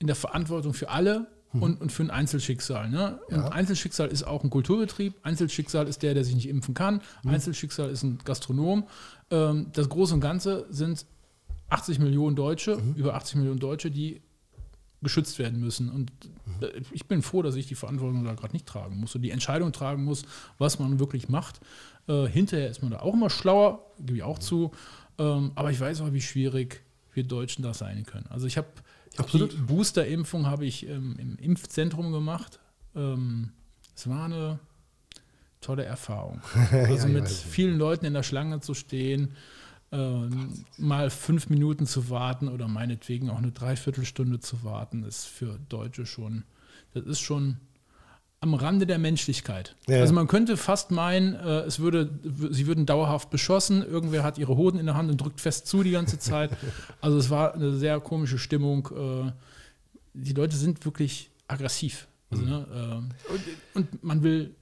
[0.00, 1.28] in der Verantwortung für alle
[1.60, 2.90] und, und für ein Einzelschicksal.
[2.90, 3.18] Ne?
[3.28, 7.90] Und Einzelschicksal ist auch ein Kulturbetrieb, Einzelschicksal ist der, der sich nicht impfen kann, Einzelschicksal
[7.90, 8.86] ist ein Gastronom.
[9.30, 11.06] Ähm, das Große und Ganze sind
[11.70, 14.20] 80 Millionen Deutsche, über 80 Millionen Deutsche, die
[15.02, 15.90] geschützt werden müssen.
[15.90, 16.10] Und
[16.60, 19.30] äh, ich bin froh, dass ich die Verantwortung da gerade nicht tragen muss und die
[19.30, 20.24] Entscheidung tragen muss,
[20.58, 21.60] was man wirklich macht.
[22.08, 24.72] Äh, hinterher ist man da auch immer schlauer, gebe ich auch zu.
[25.18, 26.82] Ähm, aber ich weiß auch, wie schwierig
[27.12, 28.26] wir Deutschen das sein können.
[28.30, 28.66] Also ich habe
[29.16, 29.52] Absolut.
[29.52, 32.60] die Booster-Impfung habe ich ähm, im Impfzentrum gemacht.
[32.94, 33.52] Ähm,
[33.94, 34.58] es war eine
[35.60, 36.40] tolle Erfahrung.
[36.70, 39.36] Also ich mit vielen Leuten in der Schlange zu stehen,
[39.92, 45.58] ähm, mal fünf Minuten zu warten oder meinetwegen auch eine Dreiviertelstunde zu warten, ist für
[45.68, 46.44] Deutsche schon,
[46.92, 47.58] das ist schon
[48.44, 49.74] am Rande der Menschlichkeit.
[49.88, 50.00] Ja.
[50.00, 52.10] Also man könnte fast meinen, äh, es würde,
[52.50, 55.82] sie würden dauerhaft beschossen, irgendwer hat ihre Hoden in der Hand und drückt fest zu
[55.82, 56.50] die ganze Zeit.
[57.00, 58.88] Also es war eine sehr komische Stimmung.
[58.96, 59.32] Äh,
[60.14, 62.06] die Leute sind wirklich aggressiv.
[62.30, 63.42] Also, ne, äh, und,
[63.74, 64.54] und man will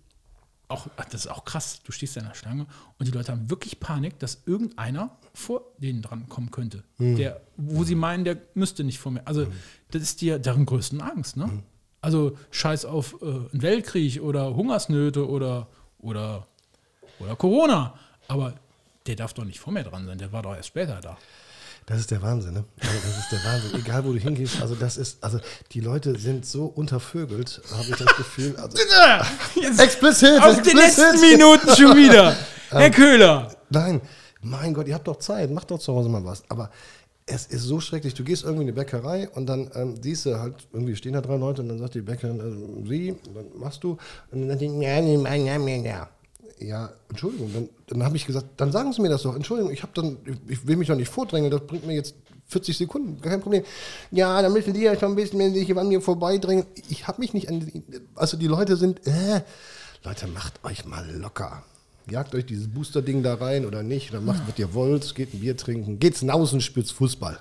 [0.69, 2.67] auch, das ist auch krass, du stehst da in der Schlange
[2.99, 6.85] und die Leute haben wirklich Panik, dass irgendeiner vor denen dran kommen könnte.
[6.99, 9.27] Der, wo sie meinen, der müsste nicht vor mir.
[9.27, 9.47] Also,
[9.91, 11.63] das ist die, deren größten Angst, ne?
[12.03, 15.69] Also, scheiß auf äh, einen Weltkrieg oder Hungersnöte oder,
[16.01, 16.47] oder,
[17.21, 17.95] oder Corona.
[18.29, 18.55] Aber
[19.07, 21.17] der darf doch nicht vor mir dran sein, der war doch erst später da.
[21.87, 22.65] Das ist der Wahnsinn, ne?
[22.81, 23.81] Also das ist der Wahnsinn.
[23.85, 25.41] Egal, wo du hingehst, also das ist, also
[25.73, 28.57] die Leute sind so untervögelt, habe ich das Gefühl.
[28.57, 28.79] Also,
[29.61, 32.37] Jetzt explizit, auf den letzten Minuten schon wieder.
[32.71, 33.55] Herr Köhler.
[33.71, 34.01] Nein,
[34.41, 36.43] mein Gott, ihr habt doch Zeit, macht doch zu Hause mal was.
[36.49, 36.71] Aber
[37.35, 38.15] es ist so schrecklich.
[38.15, 41.21] Du gehst irgendwie in die Bäckerei und dann ähm, siehst du halt, irgendwie stehen da
[41.21, 43.97] drei Leute und dann sagt die Bäckerin, äh, sie, dann machst du,
[44.31, 44.69] und dann sagt die,
[46.67, 49.35] ja, Entschuldigung, dann, dann habe ich gesagt, dann sagen Sie mir das doch.
[49.35, 52.15] Entschuldigung, ich habe dann, ich will mich doch nicht vordrängeln, das bringt mir jetzt
[52.47, 53.65] 40 Sekunden, kein Problem.
[54.11, 56.67] Ja, dann müssen die ja schon ein bisschen, wenn sie sich an mir vorbeidrängen.
[56.89, 57.67] Ich habe mich nicht an,
[58.15, 59.43] also die Leute sind, äh,
[60.05, 61.65] Leute, macht euch mal locker.
[62.11, 65.41] Jagt euch dieses Booster-Ding da rein oder nicht, dann macht, was ihr wollt, geht ein
[65.41, 67.39] Bier trinken, geht's hinaus und spielt Fußball.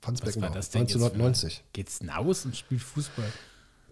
[0.00, 1.62] Franz Was Beckenbauer, das denn jetzt für- 1990.
[1.72, 3.26] Geht's hinaus und spielt Fußball?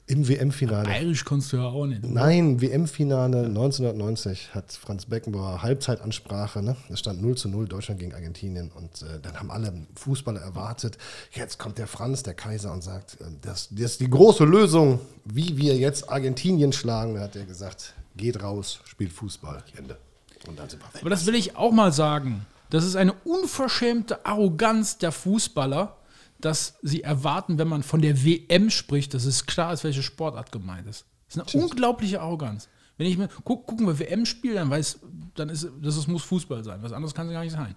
[0.09, 0.85] Im WM-Finale.
[0.89, 2.05] Bayerisch kannst du ja auch nicht.
[2.05, 2.13] oder?
[2.13, 6.63] Nein, WM-Finale 1990 hat Franz Beckenbauer Halbzeitansprache.
[6.63, 6.77] Ne?
[6.91, 8.71] Es stand 0 zu 0 Deutschland gegen Argentinien.
[8.71, 10.97] Und äh, dann haben alle Fußballer erwartet,
[11.33, 15.01] jetzt kommt der Franz, der Kaiser, und sagt, äh, das, das ist die große Lösung,
[15.25, 17.15] wie wir jetzt Argentinien schlagen.
[17.15, 19.63] Da hat er gesagt, geht raus, spielt Fußball.
[19.77, 19.99] Ende.
[20.47, 21.01] Und dann sind wir.
[21.01, 22.47] Aber das will ich auch mal sagen.
[22.71, 25.97] Das ist eine unverschämte Arroganz der Fußballer,
[26.41, 30.53] dass sie erwarten, wenn man von der WM spricht, dass es klar ist, welche Sportart
[30.53, 31.07] gemeint ist.
[31.29, 32.69] Das ist eine unglaubliche Arroganz.
[32.99, 35.01] Wenn ich mir guck, gucken wir WM-Spiel, dann weiß,
[35.35, 36.83] dann ist das ist, muss Fußball sein.
[36.83, 37.75] Was anderes kann es gar nicht sein.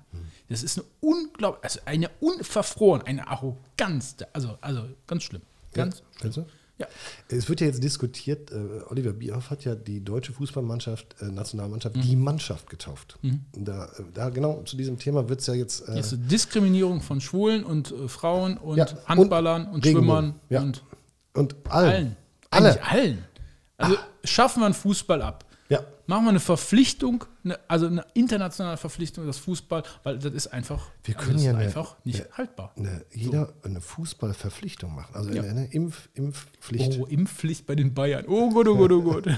[0.47, 4.15] Das ist eine unglaublich, also eine unverfroren, eine Arroganz.
[4.33, 5.41] Also, also ganz schlimm.
[5.73, 6.03] Ganz.
[6.17, 6.45] Findest du?
[6.79, 6.87] Ja.
[7.27, 8.55] Es wird ja jetzt diskutiert, äh,
[8.89, 12.01] Oliver Bierhoff hat ja die deutsche Fußballmannschaft, äh, Nationalmannschaft, Mhm.
[12.01, 13.19] die Mannschaft getauft.
[13.53, 15.87] Da, äh, da genau zu diesem Thema wird es ja jetzt.
[15.89, 20.07] Äh, ist Diskriminierung von Schwulen und äh, Frauen und Ja, Handballern und, Regenbogen.
[20.09, 20.61] Schwimmern Ja.
[20.61, 20.83] und
[21.33, 22.15] und allen.
[22.49, 22.65] allen.
[22.65, 22.83] Alle.
[22.83, 23.25] Allen.
[23.77, 25.45] Also schaffen wir einen Fußball ab.
[25.69, 25.81] Ja.
[26.07, 30.87] Machen wir eine Verpflichtung, eine, also eine internationale Verpflichtung, das Fußball, weil das ist einfach,
[31.03, 32.25] Wir also können das ja eine- einfach nicht ja.
[32.37, 32.71] haltbar.
[32.77, 35.13] Eine, jeder eine Fußballverpflichtung machen.
[35.15, 35.41] Also Ja.
[35.41, 36.99] eine, eine Impf, Impfpflicht.
[36.99, 38.25] Oh, Impfpflicht bei den Bayern.
[38.27, 39.25] Oh Gott, oh Gott, oh Gott.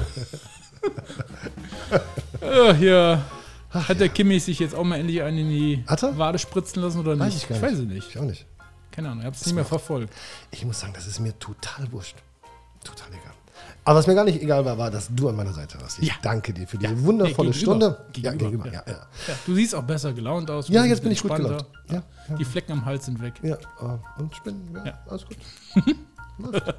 [2.41, 3.24] Ach ja.
[3.70, 6.18] Hat der Kimmich sich jetzt auch mal endlich einen in die Hat er?
[6.18, 7.26] Wade spritzen lassen oder nicht?
[7.26, 7.64] Weiß ich gar nicht.
[7.64, 8.09] weiß es nicht.
[8.09, 8.45] Ich auch nicht.
[8.91, 10.14] Keine Ahnung, ich habe es nicht mehr verfolgt.
[10.51, 12.18] Ich muss sagen, das ist mir total wurscht.
[12.84, 13.34] Total egal.
[13.84, 15.98] Aber was mir gar nicht egal war, war, dass du an meiner Seite warst.
[16.00, 16.14] Ich Ja.
[16.22, 17.80] danke dir für diese wundervolle Nee, gegenüber.
[17.80, 18.06] Stunde.
[18.14, 18.32] Gegenüber.
[18.44, 18.66] Ja, gegenüber.
[18.68, 19.08] Ja, Ja, ja.
[19.28, 20.68] Ja, du siehst auch besser gelaunt aus.
[20.70, 21.66] Ja, jetzt bin ich gut gelaunt.
[21.90, 22.36] Ja, ja.
[22.36, 23.34] Die Flecken am Hals sind weg.
[23.42, 23.56] ja.
[23.56, 25.00] äh, Und Spinnen, ja, Ja.
[25.10, 25.38] alles gut.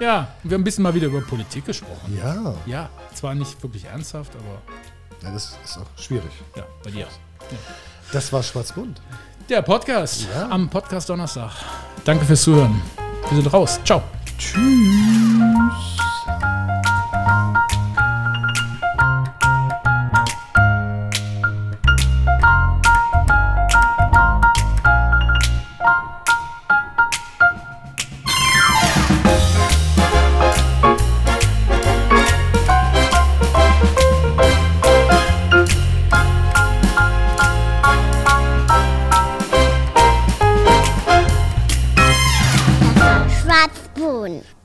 [0.00, 2.16] Ja, wir haben ein bisschen mal wieder über Politik gesprochen.
[2.16, 2.54] Ja.
[2.66, 4.62] Ja, zwar nicht wirklich ernsthaft, aber
[5.26, 6.30] ja, das ist auch schwierig.
[6.56, 7.06] ja, bei dir.
[8.12, 9.00] Das war schwarz-bunt.
[9.48, 10.48] Der Podcast Ja.
[10.50, 11.50] am Podcast Donnerstag.
[12.04, 12.80] Danke fürs Zuhören.
[13.28, 13.80] Wir sind raus.
[13.84, 14.02] Ciao.
[16.28, 16.87] Música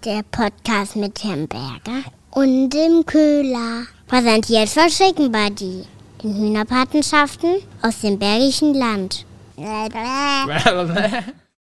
[0.06, 3.86] der Podcast mit Herrn Berger und dem Köhler.
[4.08, 5.86] Präsentiert von Chicken Buddy.
[6.22, 9.26] Den Hühnerpatenschaften aus dem Bergischen Land.